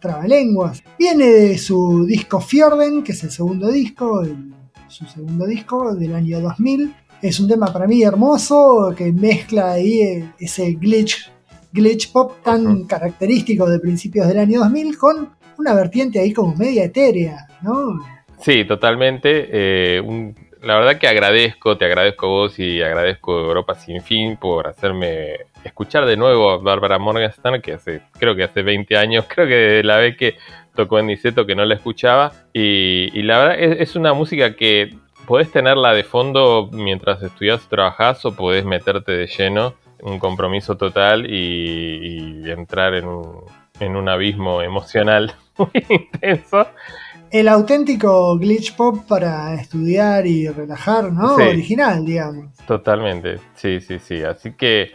trabalenguas. 0.00 0.82
Viene 0.98 1.26
de 1.26 1.58
su 1.58 2.06
disco 2.06 2.40
Fjorden, 2.40 3.02
que 3.02 3.12
es 3.12 3.22
el 3.24 3.30
segundo 3.30 3.68
disco, 3.68 4.22
su 4.90 5.06
segundo 5.06 5.46
disco 5.46 5.94
del 5.94 6.14
año 6.14 6.40
2000. 6.40 6.94
Es 7.22 7.38
un 7.40 7.48
tema 7.48 7.72
para 7.72 7.86
mí 7.86 8.02
hermoso 8.02 8.94
que 8.96 9.12
mezcla 9.12 9.72
ahí 9.72 10.00
eh, 10.00 10.30
ese 10.38 10.72
glitch, 10.72 11.30
glitch 11.72 12.10
pop 12.12 12.32
tan 12.42 12.84
característico 12.84 13.68
de 13.68 13.78
principios 13.78 14.26
del 14.28 14.38
año 14.38 14.60
2000 14.60 14.96
con 14.98 15.30
una 15.58 15.74
vertiente 15.74 16.18
ahí 16.18 16.32
como 16.32 16.54
media 16.56 16.84
etérea, 16.84 17.46
¿no? 17.62 17.98
Sí, 18.40 18.64
totalmente. 18.64 19.48
eh, 19.50 20.00
un- 20.00 20.34
la 20.62 20.76
verdad 20.76 20.98
que 20.98 21.08
agradezco, 21.08 21.78
te 21.78 21.86
agradezco 21.86 22.26
a 22.26 22.28
vos 22.28 22.58
y 22.58 22.82
agradezco 22.82 23.34
a 23.34 23.40
Europa 23.46 23.74
Sin 23.76 24.02
Fin 24.02 24.36
por 24.36 24.66
hacerme 24.66 25.36
escuchar 25.64 26.04
de 26.04 26.18
nuevo 26.18 26.50
a 26.50 26.58
Bárbara 26.58 26.98
Morgenstern, 26.98 27.62
que 27.62 27.74
hace, 27.74 28.02
creo 28.18 28.36
que 28.36 28.44
hace 28.44 28.62
20 28.62 28.94
años, 28.98 29.24
creo 29.26 29.46
que 29.46 29.54
desde 29.54 29.84
la 29.84 29.96
vez 29.96 30.16
que 30.18 30.34
tocó 30.74 30.98
en 30.98 31.06
Niceto 31.06 31.46
que 31.46 31.54
no 31.54 31.64
la 31.64 31.74
escuchaba. 31.74 32.32
Y, 32.52 33.10
y 33.12 33.22
la 33.22 33.38
verdad 33.38 33.60
es, 33.60 33.80
es 33.80 33.96
una 33.96 34.12
música 34.12 34.54
que 34.56 34.96
podés 35.26 35.50
tenerla 35.52 35.92
de 35.92 36.04
fondo 36.04 36.68
mientras 36.72 37.22
estudias 37.22 37.64
o 37.64 37.68
trabajás 37.68 38.24
o 38.24 38.34
podés 38.34 38.64
meterte 38.64 39.12
de 39.12 39.26
lleno, 39.26 39.74
un 40.02 40.18
compromiso 40.18 40.76
total 40.76 41.30
y, 41.30 42.42
y 42.44 42.50
entrar 42.50 42.94
en 42.94 43.06
un, 43.06 43.44
en 43.80 43.96
un 43.96 44.08
abismo 44.08 44.62
emocional 44.62 45.34
muy 45.58 45.84
intenso. 45.88 46.66
El 47.30 47.46
auténtico 47.46 48.36
glitch 48.38 48.74
pop 48.74 49.06
para 49.06 49.54
estudiar 49.54 50.26
y 50.26 50.48
relajar, 50.48 51.12
¿no? 51.12 51.36
Sí. 51.36 51.42
Original, 51.42 52.04
digamos. 52.04 52.56
Totalmente, 52.66 53.38
sí, 53.54 53.80
sí, 53.80 54.00
sí. 54.00 54.22
Así 54.22 54.52
que 54.54 54.90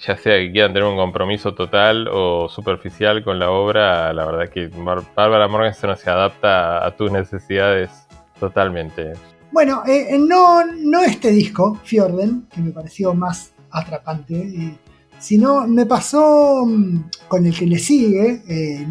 ya 0.00 0.16
sea 0.16 0.38
que 0.38 0.50
quieran 0.50 0.72
tener 0.72 0.88
un 0.88 0.96
compromiso 0.96 1.54
total 1.54 2.08
o 2.10 2.48
superficial 2.48 3.22
con 3.22 3.38
la 3.38 3.50
obra, 3.50 4.12
la 4.12 4.24
verdad 4.24 4.48
que 4.48 4.68
Bar- 4.68 5.02
Bárbara 5.14 5.46
Morgenstern 5.48 5.96
se 5.96 6.08
adapta 6.10 6.84
a 6.84 6.96
tus 6.96 7.12
necesidades 7.12 7.90
totalmente. 8.38 9.12
Bueno, 9.52 9.82
eh, 9.86 10.16
no, 10.18 10.64
no 10.64 11.02
este 11.02 11.30
disco, 11.30 11.78
Fjorden, 11.84 12.46
que 12.54 12.60
me 12.60 12.70
pareció 12.70 13.12
más 13.14 13.52
atrapante, 13.70 14.34
eh, 14.34 14.78
sino 15.18 15.66
me 15.66 15.84
pasó 15.86 16.64
mm, 16.64 17.10
con 17.28 17.44
el 17.44 17.56
que 17.56 17.66
le 17.66 17.78
sigue, 17.78 18.42
eh, 18.48 18.86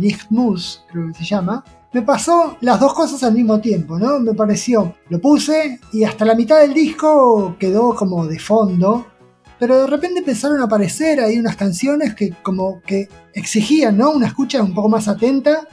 creo 0.92 1.08
que 1.08 1.14
se 1.14 1.26
llama, 1.26 1.64
me 1.92 2.04
pasó 2.04 2.58
las 2.62 2.80
dos 2.80 2.94
cosas 2.94 3.24
al 3.24 3.34
mismo 3.34 3.60
tiempo, 3.60 3.98
¿no? 3.98 4.20
Me 4.20 4.34
pareció, 4.36 4.94
lo 5.10 5.20
puse 5.20 5.80
y 5.92 6.04
hasta 6.04 6.24
la 6.24 6.36
mitad 6.36 6.60
del 6.62 6.74
disco 6.74 7.56
quedó 7.58 7.96
como 7.96 8.28
de 8.28 8.38
fondo, 8.38 9.08
pero 9.60 9.82
de 9.82 9.88
repente 9.88 10.20
empezaron 10.20 10.62
a 10.62 10.66
aparecer 10.66 11.20
ahí 11.20 11.38
unas 11.38 11.56
canciones 11.56 12.16
que 12.16 12.32
como 12.42 12.82
que 12.82 13.10
exigían, 13.34 13.98
¿no? 13.98 14.12
Una 14.12 14.28
escucha 14.28 14.62
un 14.64 14.74
poco 14.74 14.90
más 14.90 15.08
atenta. 15.08 15.68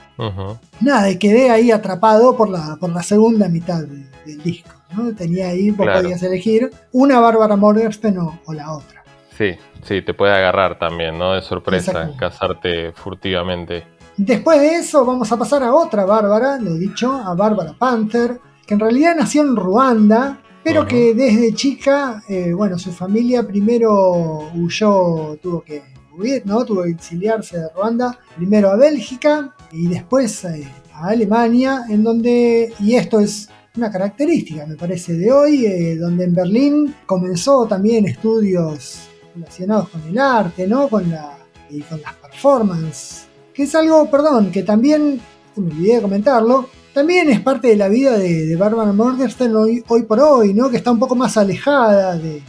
Nada, 0.81 1.11
y 1.11 1.19
quedé 1.19 1.51
ahí 1.51 1.71
atrapado 1.71 2.37
por 2.37 2.49
la, 2.49 2.77
por 2.81 2.91
la 2.91 3.03
segunda 3.03 3.49
mitad 3.49 3.83
de- 3.83 4.07
del 4.25 4.43
disco, 4.43 4.71
¿no? 4.97 5.15
Tenía 5.15 5.49
ahí, 5.49 5.71
vos 5.71 5.87
Claro. 5.87 6.03
podías 6.03 6.23
elegir 6.23 6.71
una 6.93 7.21
Bárbara 7.21 7.55
Morgenstern 7.57 8.19
o, 8.19 8.41
o 8.45 8.53
la 8.53 8.73
otra. 8.73 9.05
Sí, 9.39 9.53
sí, 9.83 10.03
te 10.03 10.15
puede 10.15 10.33
agarrar 10.35 10.79
también, 10.79 11.19
¿no? 11.19 11.35
De 11.35 11.43
sorpresa, 11.43 12.11
cazarte 12.19 12.93
furtivamente. 12.93 13.85
Después 14.17 14.59
de 14.61 14.77
eso 14.77 15.05
vamos 15.05 15.31
a 15.31 15.37
pasar 15.37 15.63
a 15.63 15.75
otra 15.75 16.07
Bárbara, 16.07 16.59
lo 16.59 16.75
dicho, 16.75 17.13
a 17.13 17.35
Bárbara 17.35 17.75
Panther, 17.79 18.41
que 18.67 18.73
en 18.75 18.81
realidad 18.81 19.15
nació 19.15 19.43
en 19.43 19.55
Ruanda, 19.55 20.39
pero 20.67 20.85
que 20.85 21.15
desde 21.15 21.55
chica, 21.55 22.25
eh, 22.29 22.53
bueno, 22.53 22.77
su 22.77 22.91
familia 22.91 23.47
primero 23.47 24.51
huyó, 24.53 25.39
tuvo 25.41 25.63
que 25.63 25.81
huir, 26.13 26.43
¿no? 26.45 26.65
Tuvo 26.65 26.83
que 26.83 26.91
exiliarse 26.91 27.57
de 27.57 27.69
Ruanda, 27.69 28.19
primero 28.35 28.71
a 28.71 28.77
Bélgica 28.77 29.55
y 29.71 29.87
después 29.87 30.45
eh, 30.45 30.69
a 30.93 31.11
Alemania, 31.11 31.85
en 31.89 32.03
donde, 32.03 32.75
y 32.81 32.97
esto 32.97 33.21
es 33.21 33.49
una 33.77 33.93
característica, 33.93 34.67
me 34.67 34.75
parece, 34.75 35.13
de 35.13 35.31
hoy, 35.31 35.67
eh, 35.67 35.97
donde 35.99 36.25
en 36.25 36.35
Berlín 36.35 36.97
comenzó 37.07 37.67
también 37.67 38.05
estudios 38.05 39.03
relacionados 39.37 39.91
con 39.91 40.03
el 40.03 40.19
arte, 40.19 40.67
¿no? 40.67 40.89
Con, 40.89 41.09
la, 41.09 41.39
y 41.71 41.81
con 41.83 42.03
las 42.03 42.15
performances 42.15 43.29
que 43.55 43.63
es 43.63 43.75
algo, 43.77 44.11
perdón, 44.11 44.51
que 44.51 44.65
también, 44.65 45.21
me 45.55 45.67
olvidé 45.71 45.95
de 45.95 46.03
comentarlo, 46.03 46.69
también 46.97 47.29
es 47.29 47.41
parte 47.41 47.69
de 47.69 47.77
la 47.77 47.89
vida 47.89 48.17
de, 48.17 48.47
de 48.47 48.57
Barbara 48.57 48.91
Morgenstern 48.91 49.55
hoy, 49.55 49.85
hoy 49.87 50.05
por 50.05 50.19
hoy, 50.19 50.55
¿no? 50.55 50.71
Que 50.71 50.79
está 50.79 50.91
un 50.91 50.99
poco 50.99 51.15
más 51.15 51.37
alejada 51.37 52.17
de, 52.17 52.43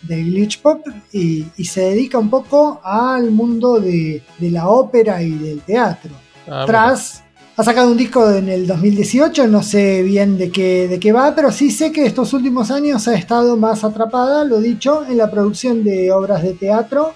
del 0.00 0.24
glitch 0.24 0.62
pop 0.62 0.80
y, 1.12 1.44
y 1.58 1.64
se 1.66 1.82
dedica 1.82 2.16
un 2.18 2.30
poco 2.30 2.80
al 2.82 3.30
mundo 3.30 3.78
de, 3.78 4.22
de 4.38 4.50
la 4.50 4.68
ópera 4.68 5.22
y 5.22 5.32
del 5.32 5.60
teatro. 5.60 6.12
Ah, 6.48 6.64
Tras, 6.66 7.24
ha 7.58 7.62
sacado 7.62 7.90
un 7.90 7.98
disco 7.98 8.32
en 8.32 8.48
el 8.48 8.66
2018, 8.66 9.48
no 9.48 9.62
sé 9.62 10.02
bien 10.02 10.38
de 10.38 10.50
qué, 10.50 10.88
de 10.88 10.98
qué 10.98 11.12
va, 11.12 11.34
pero 11.34 11.52
sí 11.52 11.70
sé 11.70 11.92
que 11.92 12.06
estos 12.06 12.32
últimos 12.32 12.70
años 12.70 13.06
ha 13.06 13.12
estado 13.12 13.54
más 13.58 13.84
atrapada, 13.84 14.46
lo 14.46 14.60
dicho, 14.60 15.04
en 15.06 15.18
la 15.18 15.30
producción 15.30 15.84
de 15.84 16.10
obras 16.10 16.42
de 16.42 16.54
teatro. 16.54 17.12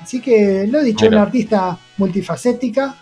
Así 0.00 0.20
que 0.20 0.68
lo 0.68 0.78
he 0.78 0.84
dicho, 0.84 1.06
Mira. 1.06 1.16
una 1.16 1.26
artista 1.26 1.76
multifacética, 1.98 2.94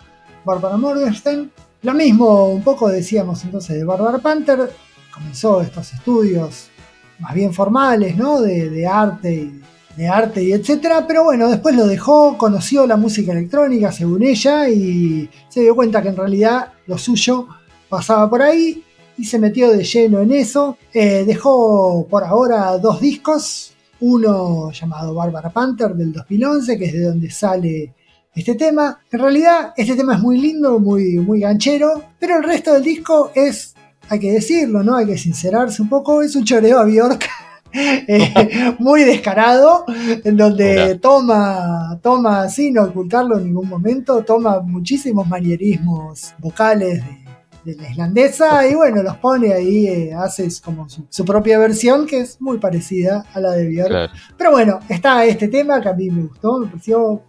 Barbara 0.43 0.77
Morgenstern. 0.77 1.51
Lo 1.83 1.93
mismo 1.93 2.49
un 2.49 2.63
poco 2.63 2.89
decíamos 2.89 3.43
entonces 3.43 3.77
de 3.77 3.83
Barbara 3.83 4.19
Panther, 4.19 4.71
comenzó 5.13 5.61
estos 5.61 5.93
estudios 5.93 6.69
más 7.19 7.33
bien 7.33 7.53
formales, 7.53 8.15
¿no? 8.15 8.41
De, 8.41 8.69
de 8.69 8.87
arte 8.87 9.33
y 9.33 9.61
de 9.95 10.07
arte 10.07 10.43
y 10.43 10.53
etcétera, 10.53 11.05
pero 11.07 11.23
bueno, 11.23 11.49
después 11.49 11.75
lo 11.75 11.85
dejó, 11.85 12.37
conoció 12.37 12.87
la 12.87 12.97
música 12.97 13.31
electrónica 13.33 13.91
según 13.91 14.23
ella 14.23 14.69
y 14.69 15.29
se 15.49 15.61
dio 15.61 15.75
cuenta 15.75 16.01
que 16.01 16.09
en 16.09 16.15
realidad 16.15 16.73
lo 16.87 16.97
suyo 16.97 17.47
pasaba 17.89 18.29
por 18.29 18.41
ahí 18.41 18.83
y 19.17 19.25
se 19.25 19.37
metió 19.37 19.71
de 19.71 19.83
lleno 19.83 20.21
en 20.21 20.31
eso. 20.31 20.77
Eh, 20.93 21.25
dejó 21.25 22.07
por 22.09 22.23
ahora 22.23 22.77
dos 22.77 23.01
discos, 23.01 23.73
uno 23.99 24.71
llamado 24.71 25.13
Barbara 25.13 25.49
Panther 25.49 25.93
del 25.93 26.13
2011, 26.13 26.77
que 26.77 26.85
es 26.85 26.93
de 26.93 27.03
donde 27.03 27.29
sale 27.29 27.93
este 28.35 28.55
tema. 28.55 28.99
En 29.11 29.19
realidad 29.19 29.73
este 29.75 29.95
tema 29.95 30.15
es 30.15 30.21
muy 30.21 30.39
lindo, 30.39 30.79
muy, 30.79 31.17
muy 31.17 31.41
ganchero, 31.41 32.03
pero 32.19 32.37
el 32.37 32.43
resto 32.43 32.73
del 32.73 32.83
disco 32.83 33.31
es, 33.35 33.75
hay 34.09 34.19
que 34.19 34.31
decirlo, 34.31 34.83
¿no? 34.83 34.95
Hay 34.95 35.05
que 35.05 35.17
sincerarse 35.17 35.81
un 35.81 35.89
poco, 35.89 36.21
es 36.21 36.35
un 36.35 36.43
choreo 36.43 36.79
a 36.79 36.85
Bjork. 36.85 37.29
eh, 37.73 38.75
muy 38.79 39.03
descarado, 39.03 39.85
en 40.23 40.35
donde 40.35 40.95
toma, 40.95 41.99
toma, 42.01 42.49
sin 42.49 42.77
ocultarlo 42.77 43.37
en 43.37 43.45
ningún 43.45 43.69
momento, 43.69 44.23
toma 44.23 44.59
muchísimos 44.59 45.27
manierismos 45.27 46.33
vocales 46.39 47.01
de, 47.63 47.73
de 47.73 47.81
la 47.81 47.89
islandesa 47.89 48.67
y 48.67 48.75
bueno, 48.75 49.03
los 49.03 49.17
pone 49.17 49.53
ahí, 49.53 49.87
eh, 49.87 50.13
hace 50.13 50.49
como 50.63 50.89
su, 50.89 51.05
su 51.09 51.23
propia 51.23 51.59
versión 51.59 52.05
que 52.05 52.21
es 52.21 52.41
muy 52.41 52.57
parecida 52.57 53.25
a 53.33 53.39
la 53.39 53.51
de 53.51 53.67
Björk. 53.69 53.89
Claro. 53.89 54.13
Pero 54.37 54.51
bueno, 54.51 54.79
está 54.89 55.23
este 55.25 55.47
tema 55.47 55.79
que 55.81 55.89
a 55.89 55.93
mí 55.93 56.09
me 56.09 56.23
gustó, 56.23 56.59
me 56.59 56.67
pareció 56.67 57.21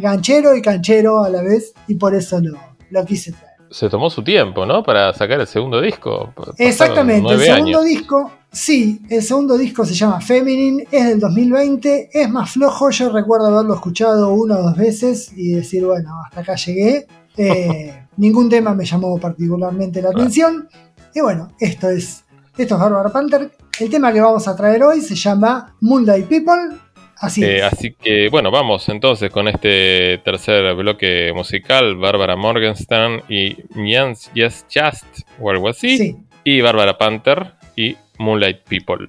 ganchero 0.00 0.54
y 0.54 0.62
canchero 0.62 1.22
a 1.22 1.30
la 1.30 1.42
vez 1.42 1.72
y 1.86 1.94
por 1.94 2.14
eso 2.14 2.40
lo, 2.40 2.58
lo 2.90 3.04
quise 3.04 3.32
traer. 3.32 3.48
Se 3.70 3.90
tomó 3.90 4.08
su 4.08 4.22
tiempo, 4.22 4.64
¿no? 4.64 4.82
Para 4.82 5.12
sacar 5.12 5.40
el 5.40 5.46
segundo 5.46 5.80
disco. 5.80 6.32
Exactamente, 6.56 7.34
el 7.34 7.40
segundo 7.40 7.80
años. 7.80 7.84
disco, 7.84 8.32
sí, 8.50 9.02
el 9.10 9.22
segundo 9.22 9.58
disco 9.58 9.84
se 9.84 9.94
llama 9.94 10.20
Feminine, 10.20 10.86
es 10.90 11.06
del 11.06 11.20
2020, 11.20 12.10
es 12.12 12.30
más 12.30 12.50
flojo, 12.50 12.88
yo 12.90 13.10
recuerdo 13.10 13.48
haberlo 13.48 13.74
escuchado 13.74 14.32
una 14.32 14.56
o 14.56 14.62
dos 14.62 14.76
veces 14.76 15.32
y 15.36 15.52
decir, 15.52 15.84
bueno, 15.84 16.10
hasta 16.24 16.40
acá 16.40 16.54
llegué. 16.54 17.06
Eh, 17.36 18.06
ningún 18.16 18.48
tema 18.48 18.74
me 18.74 18.86
llamó 18.86 19.18
particularmente 19.18 20.00
la 20.00 20.10
atención. 20.10 20.68
Y 21.14 21.20
bueno, 21.20 21.48
esto 21.60 21.90
es, 21.90 22.24
esto 22.56 22.74
es 22.74 22.80
Barbara 22.80 23.10
Panther. 23.10 23.50
El 23.78 23.90
tema 23.90 24.12
que 24.12 24.20
vamos 24.20 24.48
a 24.48 24.56
traer 24.56 24.82
hoy 24.82 25.00
se 25.00 25.14
llama 25.14 25.76
Moonlight 25.80 26.26
People. 26.26 26.76
Así 27.20 27.42
Eh, 27.44 27.62
así 27.62 27.92
que 27.94 28.28
bueno, 28.28 28.50
vamos 28.50 28.88
entonces 28.88 29.30
con 29.30 29.48
este 29.48 30.18
tercer 30.18 30.74
bloque 30.74 31.32
musical, 31.34 31.96
Bárbara 31.96 32.36
Morgenstern 32.36 33.22
y 33.28 33.56
Jans 33.74 34.30
Yes 34.34 34.64
Just 34.72 35.04
o 35.40 35.50
algo 35.50 35.68
así, 35.68 35.96
Sí. 35.98 36.16
y 36.44 36.60
Bárbara 36.60 36.96
Panther 36.96 37.52
y 37.76 37.96
Moonlight 38.18 38.60
People. 38.68 39.08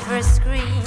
silver 0.00 0.22
screen. 0.24 0.83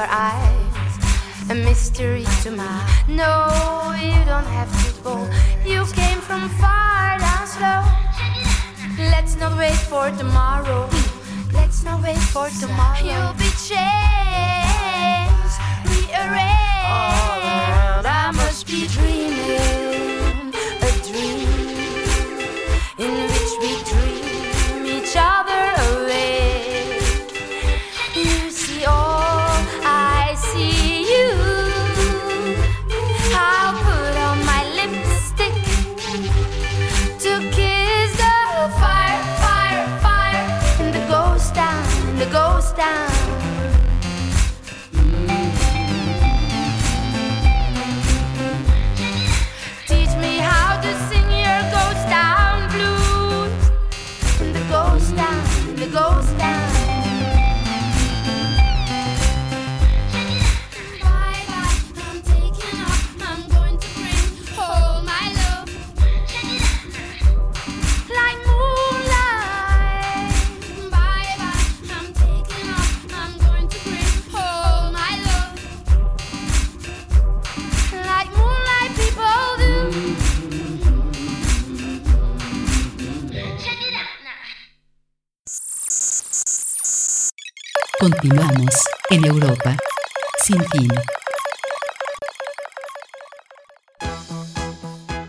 Your 0.00 0.08
eyes, 0.08 1.50
a 1.50 1.54
mystery 1.54 2.24
to 2.42 2.50
my. 2.50 2.76
No, 3.06 3.92
you 4.00 4.16
don't 4.24 4.50
have 4.58 4.72
to 4.84 4.90
go. 5.02 5.14
You 5.66 5.84
came 5.92 6.20
from 6.20 6.48
far 6.60 7.18
down 7.18 7.46
slow. 7.46 7.82
Let's 9.12 9.36
not 9.36 9.58
wait 9.58 9.80
for 9.90 10.10
tomorrow. 10.16 10.88
Let's 11.52 11.84
not 11.84 12.02
wait 12.02 12.22
for 12.32 12.48
tomorrow. 12.48 13.04
You'll 13.10 13.36
be 13.44 13.50
changed, 13.68 15.56
rearranged. 15.84 16.46
I 18.06 18.32
must 18.34 18.66
be 18.66 18.86
dreaming 18.86 19.79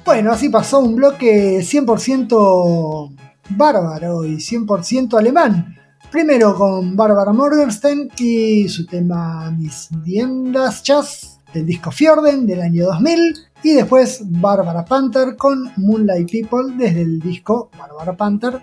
Bueno, 0.04 0.32
así 0.32 0.50
pasó 0.50 0.80
un 0.80 0.96
bloque 0.96 1.60
100% 1.60 3.16
bárbaro 3.50 4.26
y 4.26 4.36
100% 4.36 5.18
alemán. 5.18 5.76
Primero 6.12 6.56
con 6.56 6.96
Bárbara 6.96 7.32
Morgenstern 7.32 8.10
y 8.18 8.68
su 8.68 8.86
tema 8.86 9.52
Mis 9.52 9.90
Diendas 10.04 10.84
Chas 10.84 11.40
del 11.54 11.66
disco 11.66 11.92
Fjorden 11.92 12.46
del 12.46 12.62
año 12.62 12.88
2000. 12.88 13.36
Y 13.64 13.74
después 13.74 14.22
Bárbara 14.26 14.84
Panther 14.84 15.36
con 15.38 15.72
Moonlight 15.78 16.32
People 16.32 16.76
desde 16.78 17.04
el 17.04 17.20
disco 17.20 17.70
Bárbara 17.78 18.18
Panther 18.18 18.60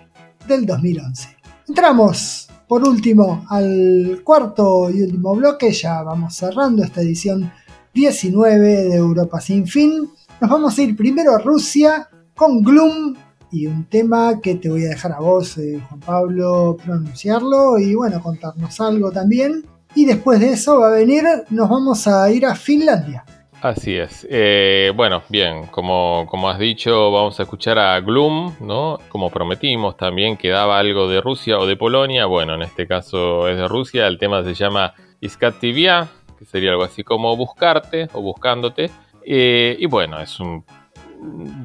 del 0.47 0.65
2011. 0.65 1.37
Entramos 1.69 2.48
por 2.69 2.87
último 2.87 3.47
al 3.49 4.21
cuarto 4.23 4.91
y 4.91 5.01
último 5.01 5.35
bloque, 5.35 5.71
ya 5.71 6.03
vamos 6.03 6.35
cerrando 6.35 6.83
esta 6.83 7.01
edición 7.01 7.51
19 7.95 8.67
de 8.85 8.95
Europa 8.95 9.41
sin 9.41 9.65
fin. 9.65 10.07
Nos 10.39 10.51
vamos 10.51 10.77
a 10.77 10.83
ir 10.83 10.95
primero 10.95 11.35
a 11.35 11.39
Rusia 11.39 12.07
con 12.35 12.61
Gloom 12.61 13.15
y 13.51 13.65
un 13.65 13.85
tema 13.85 14.39
que 14.39 14.53
te 14.53 14.69
voy 14.69 14.85
a 14.85 14.89
dejar 14.89 15.13
a 15.13 15.19
vos, 15.19 15.57
eh, 15.57 15.81
Juan 15.89 15.99
Pablo, 15.99 16.77
pronunciarlo 16.85 17.79
y 17.79 17.95
bueno, 17.95 18.21
contarnos 18.21 18.79
algo 18.79 19.11
también. 19.11 19.65
Y 19.95 20.05
después 20.05 20.39
de 20.39 20.51
eso 20.51 20.79
va 20.79 20.89
a 20.89 20.91
venir, 20.91 21.25
nos 21.49 21.67
vamos 21.67 22.07
a 22.07 22.31
ir 22.31 22.45
a 22.45 22.53
Finlandia. 22.53 23.25
Así 23.61 23.97
es. 23.97 24.25
Eh, 24.29 24.93
bueno, 24.95 25.23
bien, 25.27 25.67
como, 25.67 26.25
como 26.29 26.49
has 26.49 26.57
dicho, 26.59 27.11
vamos 27.11 27.37
a 27.39 27.43
escuchar 27.43 27.77
a 27.77 27.99
Gloom, 27.99 28.55
¿no? 28.61 28.99
Como 29.09 29.29
prometimos, 29.29 29.97
también 29.97 30.37
quedaba 30.37 30.79
algo 30.79 31.09
de 31.09 31.19
Rusia 31.19 31.57
o 31.59 31.65
de 31.65 31.75
Polonia. 31.75 32.25
Bueno, 32.25 32.53
en 32.55 32.61
este 32.61 32.87
caso 32.87 33.49
es 33.49 33.57
de 33.57 33.67
Rusia. 33.67 34.07
El 34.07 34.17
tema 34.17 34.43
se 34.45 34.53
llama 34.53 34.93
Iskativia, 35.19 36.07
que 36.37 36.45
sería 36.45 36.71
algo 36.71 36.83
así 36.83 37.03
como 37.03 37.35
buscarte 37.35 38.07
o 38.13 38.21
buscándote. 38.21 38.91
Eh, 39.25 39.75
y 39.77 39.85
bueno, 39.87 40.21
es 40.21 40.39
un 40.39 40.63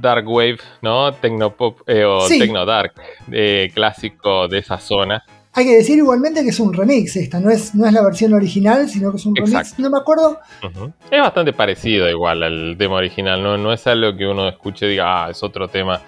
dark 0.01 0.27
wave, 0.29 0.59
¿no? 0.83 1.13
Tecnopop 1.13 1.89
eh, 1.89 2.05
o 2.05 2.23
Sí. 2.23 2.41
techno 2.41 2.67
dark 2.67 2.95
eh, 3.31 3.71
clásico 3.73 4.49
de 4.49 4.59
esa 4.59 4.79
zona. 4.79 5.23
Hay 5.57 5.67
que 5.67 5.77
decir 5.77 5.99
igualmente 5.99 6.43
que 6.43 6.49
es 6.49 6.59
un 6.59 6.73
remix 6.73 7.15
esta, 7.15 7.39
no 7.39 7.49
es, 7.49 7.77
no 7.77 7.87
es 7.87 7.93
la 7.93 8.03
versión 8.03 8.35
original, 8.35 8.89
sino 8.89 9.13
que 9.13 9.19
es 9.19 9.27
un 9.27 9.37
remix. 9.37 9.79
No 9.79 9.89
me 9.89 9.99
acuerdo. 9.99 10.41
Es 11.11 11.21
bastante 11.21 11.53
parecido 11.53 12.11
igual 12.11 12.43
al 12.43 12.75
tema 12.77 12.97
original, 12.97 13.41
no, 13.41 13.57
no 13.57 13.73
es 13.73 13.87
algo 13.87 14.17
que 14.17 14.27
uno 14.27 14.49
escuche 14.49 14.87
y 14.87 14.91
diga, 14.91 15.27
ah, 15.27 15.31
es 15.31 15.43
otro 15.45 15.69
tema 15.69 16.01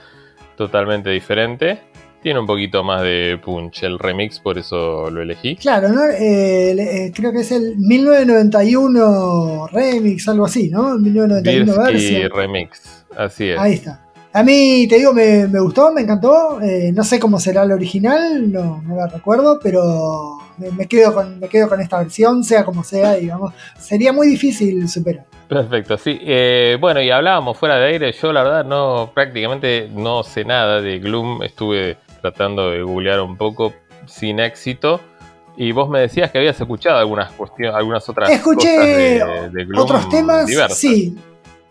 totalmente 0.56 1.10
diferente. 1.10 1.78
Tiene 2.22 2.40
un 2.40 2.46
poquito 2.46 2.82
más 2.82 3.02
de 3.02 3.38
punch 3.44 3.84
el 3.84 4.00
remix, 4.00 4.40
por 4.40 4.58
eso 4.58 5.08
lo 5.10 5.22
elegí. 5.22 5.54
Claro, 5.54 5.90
¿no? 5.90 6.02
Eh, 6.06 6.72
eh, 6.72 7.12
creo 7.14 7.30
que 7.30 7.42
es 7.42 7.52
el 7.52 7.76
1991 7.76 9.68
remix, 9.68 10.26
algo 10.28 10.46
así, 10.46 10.70
¿no? 10.70 10.98
1991 10.98 11.72
Birsky 11.72 12.14
versión. 12.14 12.30
Remix, 12.34 13.04
así 13.16 13.50
es. 13.50 13.58
Ahí 13.60 13.74
está. 13.74 14.05
A 14.36 14.42
mí, 14.42 14.86
te 14.86 14.96
digo, 14.98 15.14
me, 15.14 15.46
me 15.46 15.60
gustó, 15.60 15.90
me 15.92 16.02
encantó. 16.02 16.60
Eh, 16.60 16.92
no 16.92 17.02
sé 17.04 17.18
cómo 17.18 17.40
será 17.40 17.62
el 17.62 17.72
original, 17.72 18.52
no, 18.52 18.82
no 18.86 18.94
la 18.94 19.06
recuerdo, 19.06 19.58
pero 19.62 20.36
me, 20.58 20.70
me 20.72 20.86
quedo 20.86 21.14
con, 21.14 21.40
me 21.40 21.48
quedo 21.48 21.70
con 21.70 21.80
esta 21.80 22.00
versión, 22.00 22.44
sea 22.44 22.62
como 22.62 22.84
sea, 22.84 23.14
digamos. 23.14 23.54
Sería 23.78 24.12
muy 24.12 24.26
difícil 24.26 24.90
superar. 24.90 25.24
Perfecto, 25.48 25.96
sí. 25.96 26.18
Eh, 26.20 26.76
bueno, 26.78 27.00
y 27.00 27.08
hablábamos 27.10 27.56
fuera 27.56 27.76
de 27.76 27.86
aire. 27.86 28.12
Yo, 28.12 28.30
la 28.30 28.42
verdad, 28.42 28.64
no 28.66 29.10
prácticamente 29.14 29.88
no 29.94 30.22
sé 30.22 30.44
nada 30.44 30.82
de 30.82 30.98
Gloom. 30.98 31.42
Estuve 31.42 31.96
tratando 32.20 32.70
de 32.72 32.82
googlear 32.82 33.22
un 33.22 33.38
poco 33.38 33.72
sin 34.04 34.38
éxito. 34.38 35.00
Y 35.56 35.72
vos 35.72 35.88
me 35.88 36.00
decías 36.00 36.30
que 36.30 36.36
habías 36.36 36.60
escuchado 36.60 36.98
algunas 36.98 37.32
cuestiones, 37.32 37.74
algunas 37.74 38.06
otras 38.06 38.28
Escuché 38.28 39.18
cosas 39.18 39.52
de, 39.52 39.58
de 39.58 39.64
Gloom 39.64 39.82
Otros 39.82 40.08
temas, 40.10 40.46
diversas. 40.46 40.76
sí. 40.78 41.16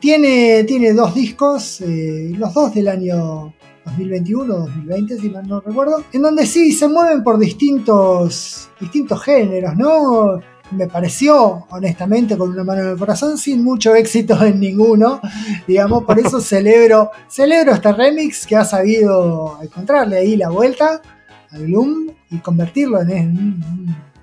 Tiene, 0.10 0.64
tiene 0.66 0.94
dos 0.94 1.16
discos, 1.16 1.82
eh, 1.82 2.32
los 2.38 2.54
dos 2.54 2.72
del 2.76 2.90
año 2.90 3.52
2021-2020, 3.98 5.20
si 5.20 5.30
mal 5.32 5.48
no 5.48 5.62
recuerdo, 5.62 6.04
en 6.14 6.22
donde 6.22 6.46
sí 6.46 6.74
se 6.74 6.88
mueven 6.88 7.24
por 7.24 7.40
distintos, 7.40 8.70
distintos 8.80 9.24
géneros, 9.24 9.76
¿no? 9.76 10.40
Me 10.70 10.86
pareció, 10.86 11.66
honestamente, 11.72 12.38
con 12.38 12.52
una 12.52 12.64
mano 12.64 12.84
en 12.84 12.90
el 12.90 12.98
corazón, 13.00 13.40
sin 13.40 13.64
mucho 13.64 13.96
éxito 13.96 14.40
en 14.46 14.60
ninguno, 14.60 15.20
digamos, 15.68 16.04
por 16.04 16.20
eso 16.20 16.40
celebro, 16.40 17.10
celebro 17.28 17.74
este 17.74 17.92
remix 17.92 18.46
que 18.46 18.58
ha 18.58 18.64
sabido 18.64 19.58
encontrarle 19.64 20.18
ahí 20.20 20.36
la 20.36 20.50
vuelta 20.50 21.02
al 21.50 21.66
Gloom 21.66 22.12
y 22.30 22.38
convertirlo 22.38 23.02
en 23.02 23.10
un, 23.10 23.64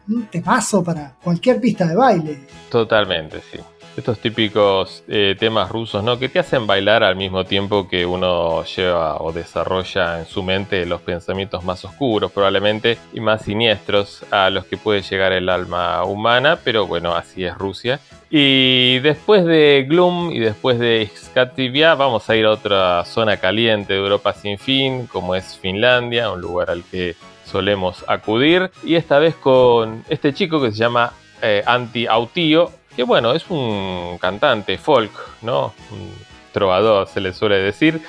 un- 0.07 0.14
un 0.16 0.26
temazo 0.26 0.85
para 0.85 1.16
cualquier 1.20 1.61
pista 1.61 1.89
de 1.89 1.97
baile. 1.97 2.39
Totalmente, 2.70 3.39
sí. 3.51 3.59
Estos 3.95 4.20
típicos 4.20 5.05
eh, 5.07 5.36
temas 5.38 5.70
rusos, 5.70 6.03
¿no? 6.03 6.18
Que 6.18 6.30
te 6.30 6.38
hacen 6.38 6.66
bailar 6.66 7.05
al 7.05 7.14
mismo 7.14 7.45
tiempo 7.45 7.86
que 7.88 8.07
uno 8.07 8.64
lleva 8.64 9.18
o 9.18 9.32
desarrolla 9.32 10.18
en 10.18 10.26
su 10.26 10.43
mente 10.43 10.86
los 10.86 11.03
pensamientos 11.03 11.62
más 11.62 11.84
oscuros, 11.84 12.32
probablemente, 12.32 12.97
y 13.12 13.20
más 13.20 13.43
siniestros 13.43 14.24
a 14.30 14.49
los 14.49 14.64
que 14.64 14.78
puede 14.78 15.03
llegar 15.03 15.32
el 15.32 15.51
alma 15.51 16.05
humana, 16.05 16.59
pero 16.64 16.86
bueno, 16.86 17.14
así 17.14 17.45
es 17.45 17.55
Rusia. 17.55 18.01
Y 18.30 19.01
después 19.01 19.45
de 19.45 19.84
Gloom 19.86 20.30
y 20.30 20.38
después 20.38 20.78
de 20.78 21.11
Skativia, 21.14 21.95
vamos 21.95 22.30
a 22.30 22.34
ir 22.34 22.47
a 22.47 22.53
otra 22.53 23.05
zona 23.05 23.36
caliente 23.36 23.93
de 23.93 23.99
Europa 23.99 24.32
sin 24.32 24.59
fin, 24.59 25.07
como 25.07 25.34
es 25.34 25.59
Finlandia, 25.59 26.30
un 26.30 26.40
lugar 26.40 26.70
al 26.70 26.82
que 26.82 27.14
solemos 27.45 28.07
acudir. 28.09 28.70
Y 28.84 28.95
esta 28.95 29.18
vez 29.18 29.34
con 29.34 30.03
este 30.09 30.32
chico 30.32 30.62
que 30.62 30.72
se 30.72 30.78
llama 30.78 31.12
eh, 31.43 31.62
Anti 31.66 32.07
Autío, 32.07 32.70
que 32.95 33.03
bueno, 33.03 33.32
es 33.32 33.49
un 33.49 34.18
cantante 34.20 34.78
folk, 34.78 35.12
¿no? 35.43 35.72
Un 35.90 36.12
trovador 36.53 37.07
se 37.09 37.20
le 37.20 37.32
suele 37.32 37.57
decir. 37.57 38.01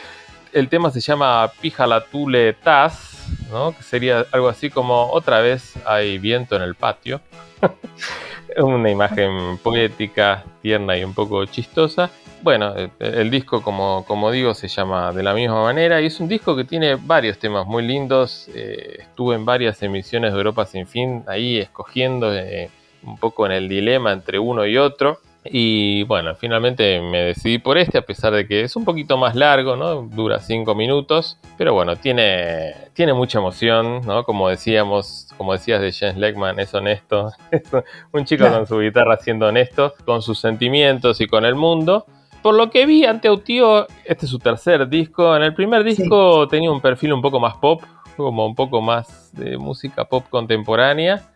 El 0.52 0.70
tema 0.70 0.92
se 0.92 1.00
llama 1.00 1.52
Píjala 1.62 2.06
Tule 2.06 2.54
Taz, 2.54 3.26
¿no? 3.52 3.76
Que 3.76 3.84
sería 3.84 4.26
algo 4.32 4.50
así 4.50 4.70
como 4.70 5.10
otra 5.12 5.40
vez 5.40 5.74
hay 5.86 6.20
viento 6.20 6.56
en 6.56 6.62
el 6.62 6.76
patio. 6.76 7.22
Una 8.58 8.92
imagen 8.92 9.58
poética, 9.58 10.44
tierna 10.62 10.96
y 10.98 11.04
un 11.04 11.14
poco 11.14 11.44
chistosa. 11.46 12.12
Bueno, 12.44 12.76
el, 12.76 12.92
el 13.00 13.32
disco, 13.32 13.62
como, 13.64 14.04
como 14.06 14.30
digo, 14.30 14.54
se 14.54 14.68
llama 14.68 15.12
de 15.14 15.24
la 15.24 15.34
misma 15.34 15.64
manera 15.64 16.02
y 16.02 16.08
es 16.08 16.20
un 16.20 16.28
disco 16.28 16.56
que 16.56 16.66
tiene 16.66 16.96
varios 16.96 17.40
temas 17.40 17.66
muy 17.66 17.84
lindos. 17.84 18.50
Eh, 18.54 18.98
estuve 19.00 19.36
en 19.36 19.46
varias 19.46 19.82
emisiones 19.82 20.34
de 20.34 20.38
Europa 20.38 20.66
Sin 20.66 20.86
Fin, 20.86 21.24
ahí 21.26 21.58
escogiendo 21.58 22.32
eh, 22.36 22.70
un 23.06 23.18
poco 23.18 23.46
en 23.46 23.52
el 23.52 23.70
dilema 23.70 24.12
entre 24.12 24.40
uno 24.40 24.66
y 24.66 24.78
otro. 24.78 25.20
Y 25.46 26.04
bueno, 26.04 26.36
finalmente 26.36 27.02
me 27.02 27.20
decidí 27.20 27.58
por 27.58 27.78
este, 27.78 27.98
a 27.98 28.02
pesar 28.04 28.34
de 28.34 28.48
que 28.48 28.62
es 28.62 28.76
un 28.78 28.86
poquito 28.86 29.18
más 29.18 29.36
largo, 29.36 29.76
¿no? 29.76 30.04
Dura 30.04 30.40
cinco 30.40 30.74
minutos, 30.74 31.38
pero 31.58 31.74
bueno, 31.74 31.98
tiene, 31.98 32.74
tiene 32.94 33.14
mucha 33.14 33.40
emoción, 33.40 34.02
¿no? 34.06 34.24
Como 34.24 34.48
decíamos, 34.48 35.28
como 35.38 35.52
decías 35.52 35.82
de 35.82 35.92
James 35.92 36.18
Leckman, 36.18 36.60
es 36.60 36.74
honesto. 36.74 37.32
Es 37.52 37.64
un 38.14 38.24
chico 38.24 38.50
con 38.50 38.66
su 38.68 38.80
guitarra 38.80 39.18
siendo 39.18 39.48
honesto, 39.48 39.94
con 40.06 40.22
sus 40.22 40.40
sentimientos 40.40 41.20
y 41.20 41.28
con 41.28 41.44
el 41.44 41.56
mundo. 41.56 42.06
Por 42.42 42.56
lo 42.56 42.70
que 42.70 42.86
vi 42.86 43.06
ante 43.06 43.28
Autío, 43.28 43.88
este 44.06 44.26
es 44.26 44.30
su 44.30 44.40
tercer 44.40 44.88
disco. 44.88 45.36
En 45.36 45.44
el 45.44 45.54
primer 45.54 45.84
disco 45.84 46.48
tenía 46.48 46.72
un 46.72 46.82
perfil 46.82 47.14
un 47.14 47.22
poco 47.22 47.40
más 47.40 47.56
pop, 47.56 47.82
como 48.16 48.46
un 48.46 48.56
poco 48.56 48.82
más 48.82 49.32
de 49.34 49.58
música 49.58 50.06
pop 50.06 50.26
contemporánea. 50.30 51.33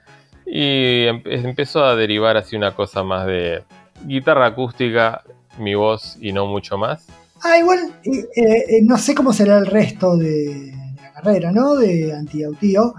Y 0.49 1.05
em- 1.05 1.21
empezó 1.25 1.83
a 1.83 1.95
derivar 1.95 2.37
así 2.37 2.55
una 2.55 2.73
cosa 2.73 3.03
más 3.03 3.27
de 3.27 3.63
guitarra 4.05 4.47
acústica, 4.47 5.23
mi 5.59 5.75
voz 5.75 6.17
y 6.21 6.31
no 6.31 6.45
mucho 6.45 6.77
más. 6.77 7.05
Ah, 7.43 7.57
igual, 7.57 7.93
eh, 8.03 8.27
eh, 8.35 8.81
no 8.83 8.97
sé 8.97 9.13
cómo 9.13 9.33
será 9.33 9.57
el 9.57 9.67
resto 9.67 10.17
de, 10.17 10.73
la 11.01 11.11
carrera, 11.13 11.51
¿no? 11.51 11.75
De 11.75 12.13
Antiautío. 12.13 12.93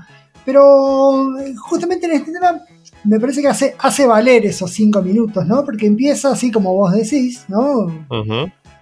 Pero 0.44 1.38
eh, 1.40 1.55
justamente 1.57 2.07
en 2.07 2.12
este 2.12 2.32
tema 2.32 2.62
me 3.05 3.18
parece 3.18 3.42
que 3.42 3.49
hace, 3.49 3.74
hace 3.78 4.07
valer 4.07 4.46
esos 4.46 4.70
cinco 4.70 5.03
minutos, 5.03 5.46
¿no? 5.46 5.64
Porque 5.64 5.86
empieza 5.86 6.32
así 6.32 6.51
como 6.51 6.74
vos 6.74 6.92
decís, 6.92 7.44
¿no? 7.49 8.07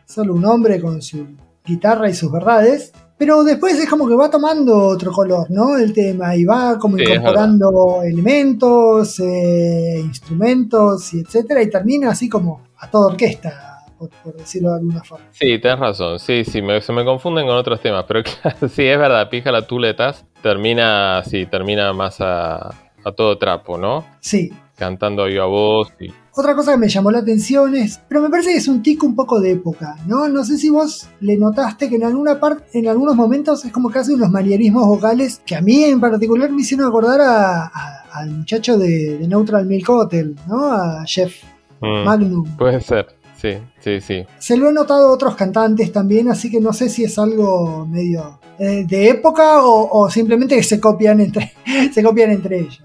Solo 0.07 0.35
un 0.35 0.45
hombre 0.45 0.81
con 0.81 1.03
su 1.03 1.27
guitarra 1.65 2.09
y 2.09 2.15
sus 2.15 2.31
verdades. 2.31 2.93
Pero 3.19 3.43
después 3.45 3.79
es 3.79 3.89
como 3.89 4.07
que 4.07 4.15
va 4.15 4.31
tomando 4.31 4.77
otro 4.89 5.11
color, 5.11 5.51
¿no? 5.51 5.77
El 5.79 5.93
tema 5.95 6.37
y 6.37 6.45
va 6.45 6.79
como 6.79 6.99
Sí, 6.99 7.05
incorporando 7.05 8.03
elementos, 8.03 9.19
eh, 9.21 10.01
instrumentos 10.05 11.15
y 11.15 11.21
etcétera. 11.21 11.63
Y 11.63 11.71
termina 11.71 12.11
así 12.11 12.29
como 12.29 12.63
a 12.79 12.91
toda 12.91 13.07
orquesta, 13.07 13.79
por, 13.99 14.11
por 14.23 14.37
decirlo 14.37 14.71
de 14.71 14.77
alguna 14.81 15.03
forma. 15.03 15.25
Sí, 15.31 15.59
tenés 15.59 15.79
razón. 15.79 16.19
Sí, 16.19 16.45
sí, 16.45 16.61
me- 16.61 16.81
se 16.83 16.93
me 16.93 17.05
confunden 17.05 17.47
con 17.47 17.57
otros 17.57 17.81
temas, 17.81 18.05
pero 18.07 18.23
claro, 18.43 18.69
sí, 18.69 18.85
es 18.85 18.99
verdad, 18.99 19.31
pija 19.31 19.51
la 19.51 19.67
tuletas, 19.67 20.25
termina, 20.43 21.23
sí, 21.25 21.47
termina 21.47 21.93
más 21.95 22.21
a, 22.21 22.69
a 23.03 23.13
todo 23.17 23.39
trapo, 23.39 23.79
¿no? 23.79 24.05
Sí, 24.21 24.53
Cantando 24.77 25.23
a 25.23 25.27
viva 25.27 25.47
voz 25.47 25.89
y 25.99 26.13
Otra 26.39 26.55
cosa 26.55 26.73
que 26.73 26.79
me 26.79 26.89
llamó 26.89 27.11
la 27.11 27.21
atención 27.21 27.75
es, 27.75 27.99
pero 28.09 28.21
me 28.21 28.29
parece 28.29 28.51
que 28.51 28.59
es 28.59 28.69
un 28.69 28.83
tico 28.83 29.07
un 29.07 29.15
poco 29.15 29.41
de 29.41 29.53
época, 29.53 29.97
¿no? 30.07 30.29
No 30.29 30.45
sé 30.45 30.59
si 30.59 30.69
vos 30.69 31.09
le 31.21 31.37
notaste 31.39 31.89
que 31.89 31.97
en 31.97 32.05
alguna 32.05 32.39
parte, 32.39 32.79
en 32.79 32.89
algunos 32.89 33.17
momentos 33.17 33.65
es 33.65 33.73
como 33.73 33.89
que 33.89 34.01
hace 34.01 34.13
unos 34.13 34.31
manierismos 34.31 34.87
vocales 34.87 35.41
que 35.47 35.57
a 35.57 35.63
mí 35.63 35.85
en 35.85 35.99
particular 35.99 36.51
me 36.51 36.61
hicieron 36.61 36.87
acordar 36.89 37.23
a- 37.23 37.65
a- 37.67 38.03
al 38.13 38.31
muchacho 38.33 38.77
de, 38.79 39.17
de 39.19 39.27
Neutral 39.29 39.65
Milk 39.67 39.89
Hotel, 39.89 40.37
¿no? 40.47 40.71
A 40.71 41.05
Jeff 41.07 41.33
Mm, 41.81 42.05
Magnum. 42.05 42.57
puede 42.57 42.81
ser, 42.81 43.07
sí, 43.41 43.51
sí, 43.81 44.01
sí. 44.01 44.25
Se 44.39 44.57
lo 44.57 44.69
he 44.71 44.73
notado 44.73 45.09
a 45.09 45.13
otros 45.13 45.37
cantantes 45.37 45.93
también, 45.93 46.29
así 46.31 46.51
que 46.51 46.61
no 46.61 46.73
sé 46.73 46.89
si 46.89 47.05
es 47.05 47.19
algo 47.19 47.87
medio 47.87 48.41
eh, 48.59 48.85
de 48.89 49.09
época 49.11 49.63
o, 49.63 49.89
o 50.05 50.11
simplemente 50.11 50.57
que 50.57 50.63
se 50.63 50.81
copian 50.81 51.21
entre, 51.21 51.53
se 51.93 52.03
copian 52.03 52.31
entre 52.31 52.61
ellos. 52.61 52.83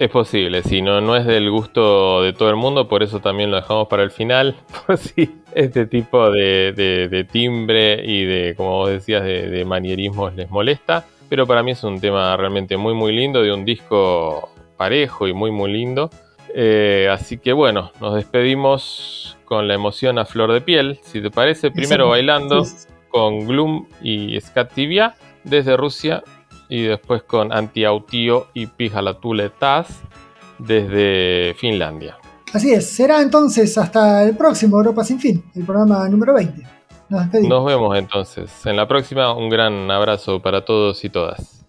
Es 0.00 0.08
posible, 0.08 0.62
sí, 0.62 0.80
no, 0.80 1.02
no 1.02 1.14
es 1.14 1.26
del 1.26 1.50
gusto 1.50 2.22
de 2.22 2.32
todo 2.32 2.48
el 2.48 2.56
mundo, 2.56 2.88
por 2.88 3.02
eso 3.02 3.20
también 3.20 3.50
lo 3.50 3.56
dejamos 3.58 3.86
para 3.86 4.02
el 4.02 4.10
final, 4.10 4.56
por 4.86 4.96
si 4.96 5.30
este 5.54 5.84
tipo 5.84 6.30
de, 6.30 6.72
de- 6.72 7.08
de 7.08 7.24
timbre 7.24 8.02
y 8.04 8.24
de, 8.24 8.54
como 8.56 8.78
vos 8.78 8.88
decías, 8.90 9.22
de, 9.22 9.48
de 9.50 9.64
manierismos 9.66 10.34
les 10.34 10.48
molesta. 10.50 11.04
Pero 11.28 11.46
para 11.46 11.62
mí 11.62 11.72
es 11.72 11.84
un 11.84 12.00
tema 12.00 12.34
realmente 12.36 12.78
muy, 12.78 12.94
muy 12.94 13.12
lindo, 13.14 13.42
de 13.42 13.52
un 13.52 13.66
disco 13.66 14.48
parejo 14.78 15.28
y 15.28 15.34
muy, 15.34 15.50
muy 15.50 15.70
lindo. 15.70 16.08
Eh, 16.54 17.06
así 17.12 17.36
que 17.36 17.52
bueno, 17.52 17.92
nos 18.00 18.14
despedimos 18.14 19.36
con 19.44 19.68
la 19.68 19.74
emoción 19.74 20.18
a 20.18 20.24
flor 20.24 20.50
de 20.52 20.62
piel, 20.62 20.98
si 21.02 21.20
te 21.20 21.30
parece, 21.30 21.70
primero 21.70 22.08
bailando 22.08 22.64
con 23.10 23.46
Gloom 23.46 23.86
y 24.02 24.40
Skativia 24.40 25.14
desde 25.44 25.76
Rusia 25.76 26.22
y 26.70 26.84
después 26.84 27.24
con 27.24 27.52
Antiautío 27.52 28.46
y 28.54 28.66
Pijalatule 28.66 29.50
Taz 29.50 29.88
desde 30.58 31.54
Finlandia. 31.58 32.16
Así 32.52 32.72
es, 32.72 32.88
será 32.88 33.20
entonces 33.20 33.76
hasta 33.76 34.24
el 34.24 34.36
próximo 34.36 34.78
Europa 34.78 35.04
Sin 35.04 35.20
Fin, 35.20 35.44
el 35.54 35.64
programa 35.64 36.08
número 36.08 36.32
20. 36.34 36.62
Nos 37.10 37.20
despedimos. 37.22 37.50
Nos 37.50 37.66
vemos 37.66 37.98
entonces. 37.98 38.66
En 38.66 38.76
la 38.76 38.86
próxima, 38.86 39.34
un 39.34 39.50
gran 39.50 39.90
abrazo 39.90 40.40
para 40.40 40.64
todos 40.64 41.04
y 41.04 41.10
todas. 41.10 41.59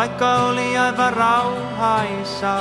Vaikka 0.00 0.36
oli 0.36 0.78
aivan 0.78 1.12
rauhaisa. 1.12 2.56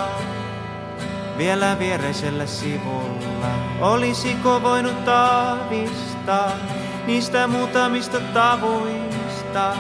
Vielä 1.38 1.80
viereisellä 1.80 2.46
sivulla 2.46 3.52
olisiko 3.82 4.64
voinut 4.64 5.08
aavistaa 5.08 6.52
niistä 7.08 7.48
muutamista 7.48 8.20
tavuista, 8.34 9.74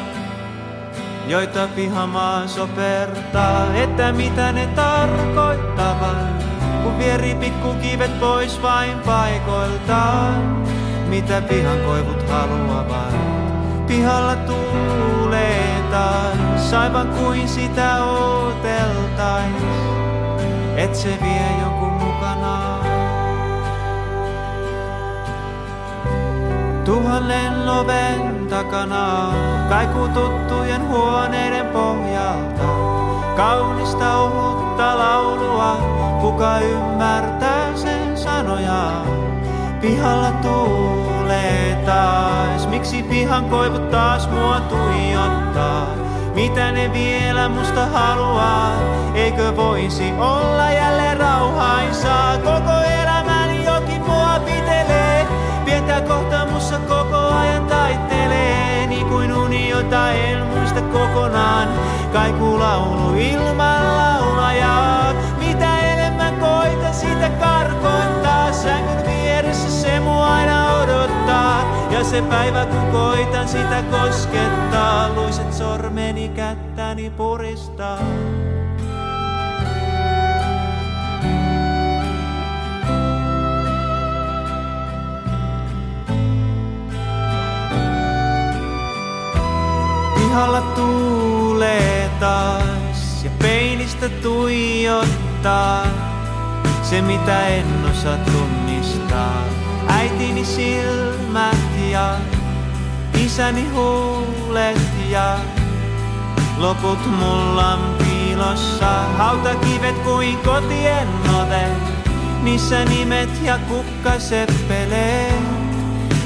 joita 1.27 1.67
pihamaa 1.75 2.47
sopertaa, 2.47 3.75
että 3.75 4.11
mitä 4.11 4.51
ne 4.51 4.67
tarkoittavat, 4.67 6.43
kun 6.83 6.97
vieri 6.97 7.35
pikkukivet 7.35 8.19
pois 8.19 8.61
vain 8.61 8.99
paikoiltaan, 8.99 10.63
mitä 11.09 11.41
pihan 11.41 11.79
koivut 11.79 12.29
haluavat. 12.29 13.15
Pihalla 13.87 14.35
tuulee 14.35 15.69
taas, 16.69 16.83
aivan 16.83 17.07
kuin 17.07 17.49
sitä 17.49 18.03
ooteltais, 18.03 19.63
et 20.77 20.95
se 20.95 21.09
vie 21.21 21.61
jonkun 21.61 21.93
mukanaan. 21.93 22.85
Tuhannen 26.85 27.69
oven 27.69 28.47
takana, 28.49 29.31
kaikuu 29.69 30.07
tuttujen 30.07 30.87
huoneiden 30.87 31.65
pohjalta. 31.65 32.63
Kaunista 33.35 34.17
ohutta 34.17 34.97
laulua, 34.97 35.77
kuka 36.21 36.59
ymmärtää 36.59 37.75
sen 37.75 38.17
sanoja. 38.17 38.91
Pihalla 39.81 40.31
tuulee 40.31 41.83
taas, 41.85 42.67
miksi 42.67 43.03
pihan 43.03 43.45
koivut 43.45 43.91
taas 43.91 44.29
mua 44.29 44.59
tuijottaa? 44.59 46.08
Mitä 46.39 46.71
ne 46.71 46.93
vielä 46.93 47.49
musta 47.49 47.85
haluaa? 47.85 48.71
Eikö 49.13 49.55
voisi 49.55 50.11
olla 50.19 50.71
jälleen 50.71 51.17
rauhaisaa? 51.17 52.37
Koko 52.37 52.81
elämäni 53.01 53.65
jokin 53.65 54.01
mua 54.01 54.39
pitelee, 54.45 55.27
pientä 55.65 56.01
kohta 56.01 56.45
mussa 56.45 56.79
koko 56.79 57.17
ajan 57.17 57.65
taittelee. 57.65 58.87
Niin 58.87 59.05
kuin 59.05 59.33
uni, 59.33 59.69
jota 59.69 60.11
en 60.11 60.43
muista 60.45 60.81
kokonaan, 60.81 61.67
kaiku 62.13 62.59
laulu 62.59 63.13
ilman 63.17 64.08
se 72.09 72.21
päivä 72.21 72.65
kun 72.65 72.91
koitan 72.91 73.47
sitä 73.47 73.83
koskettaa, 73.91 75.09
luiset 75.15 75.53
sormeni 75.53 76.29
kättäni 76.29 77.09
puristaa. 77.09 77.99
Pihalla 90.15 90.61
tuulee 90.61 92.09
taas 92.19 93.23
ja 93.23 93.31
peilistä 93.41 94.09
tuijottaa 94.09 95.83
se 96.83 97.01
mitä 97.01 97.47
en 97.47 97.65
osaa 97.91 98.17
tunnistaa. 98.17 98.58
Äitini 99.89 100.45
silmät 100.45 101.57
ja 101.91 102.15
isäni 103.25 103.67
huulet 103.69 104.81
ja 105.09 105.39
loput 106.57 106.99
mulla 107.19 107.73
on 107.73 107.95
piilossa. 107.97 108.85
Hautakivet 109.17 109.99
kuin 109.99 110.37
kotien 110.37 111.07
ovet, 111.35 112.03
niissä 112.43 112.85
nimet 112.85 113.29
ja 113.43 113.59
kukkaseppeleet. 113.67 115.59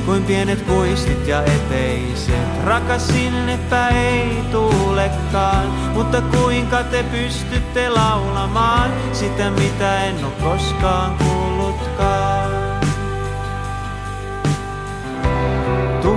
Kuin 0.05 0.24
pienet 0.24 0.61
kuistit 0.61 1.28
ja 1.28 1.43
eteiset, 1.43 2.64
rakas 2.66 3.07
sinnepä 3.07 3.88
ei 3.88 4.43
tuulekaan. 4.51 5.68
Mutta 5.93 6.22
kuinka 6.22 6.84
te 6.84 7.03
pystytte 7.03 7.89
laulamaan 7.89 8.91
sitä, 9.14 9.51
mitä 9.51 10.03
en 10.03 10.26
oo 10.26 10.32
koskaan 10.32 11.18
kuullutkaan. 11.18 11.62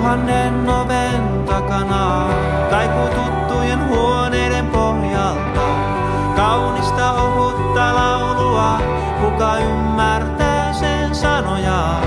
Tuhannen 0.06 0.68
oven 0.70 1.44
takana, 1.46 2.28
kaikuu 2.70 3.08
tuttujen 3.08 3.88
huoneiden 3.88 4.66
pohjalta. 4.66 5.66
Kaunista 6.36 7.12
ohutta 7.12 7.94
laulua, 7.94 8.78
kuka 9.20 9.58
ymmärtää 9.58 10.72
sen 10.72 11.14
sanoja? 11.14 12.00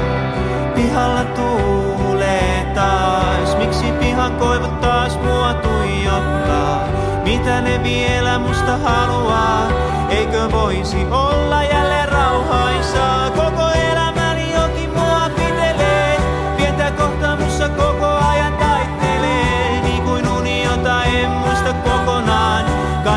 Pihalla 0.75 1.23
tuulee 1.23 2.71
taas, 2.75 3.57
miksi 3.57 3.91
pihan 3.91 4.31
koivut 4.31 4.81
taas 4.81 5.19
mua 5.23 5.53
tuijottaa? 5.53 6.87
Mitä 7.23 7.61
ne 7.61 7.83
vielä 7.83 8.39
musta 8.39 8.77
haluaa? 8.77 9.67
Eikö 10.09 10.51
voisi 10.51 11.05
olla 11.11 11.63
jälleen 11.63 12.09
rauhaisaa? 12.09 13.29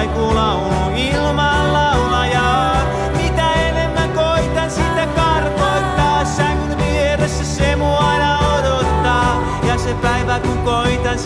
Kaikuu 0.03 0.35
laulu 0.35 0.97
ilman 0.97 1.73
laulajaa. 1.73 2.77
Mitä 3.17 3.53
enemmän 3.53 4.11
koitan 4.11 4.71
sitä 4.71 5.07
karkoittaa, 5.17 6.25
sängyn 6.25 6.79
vieressä 6.79 7.45
se 7.45 7.77
mua 7.77 7.99
aina 7.99 8.39
odottaa. 8.39 9.43
Ja 9.69 9.79
se 9.79 9.95
päivä 9.95 10.41
kun 10.41 10.59
koitan 10.59 11.19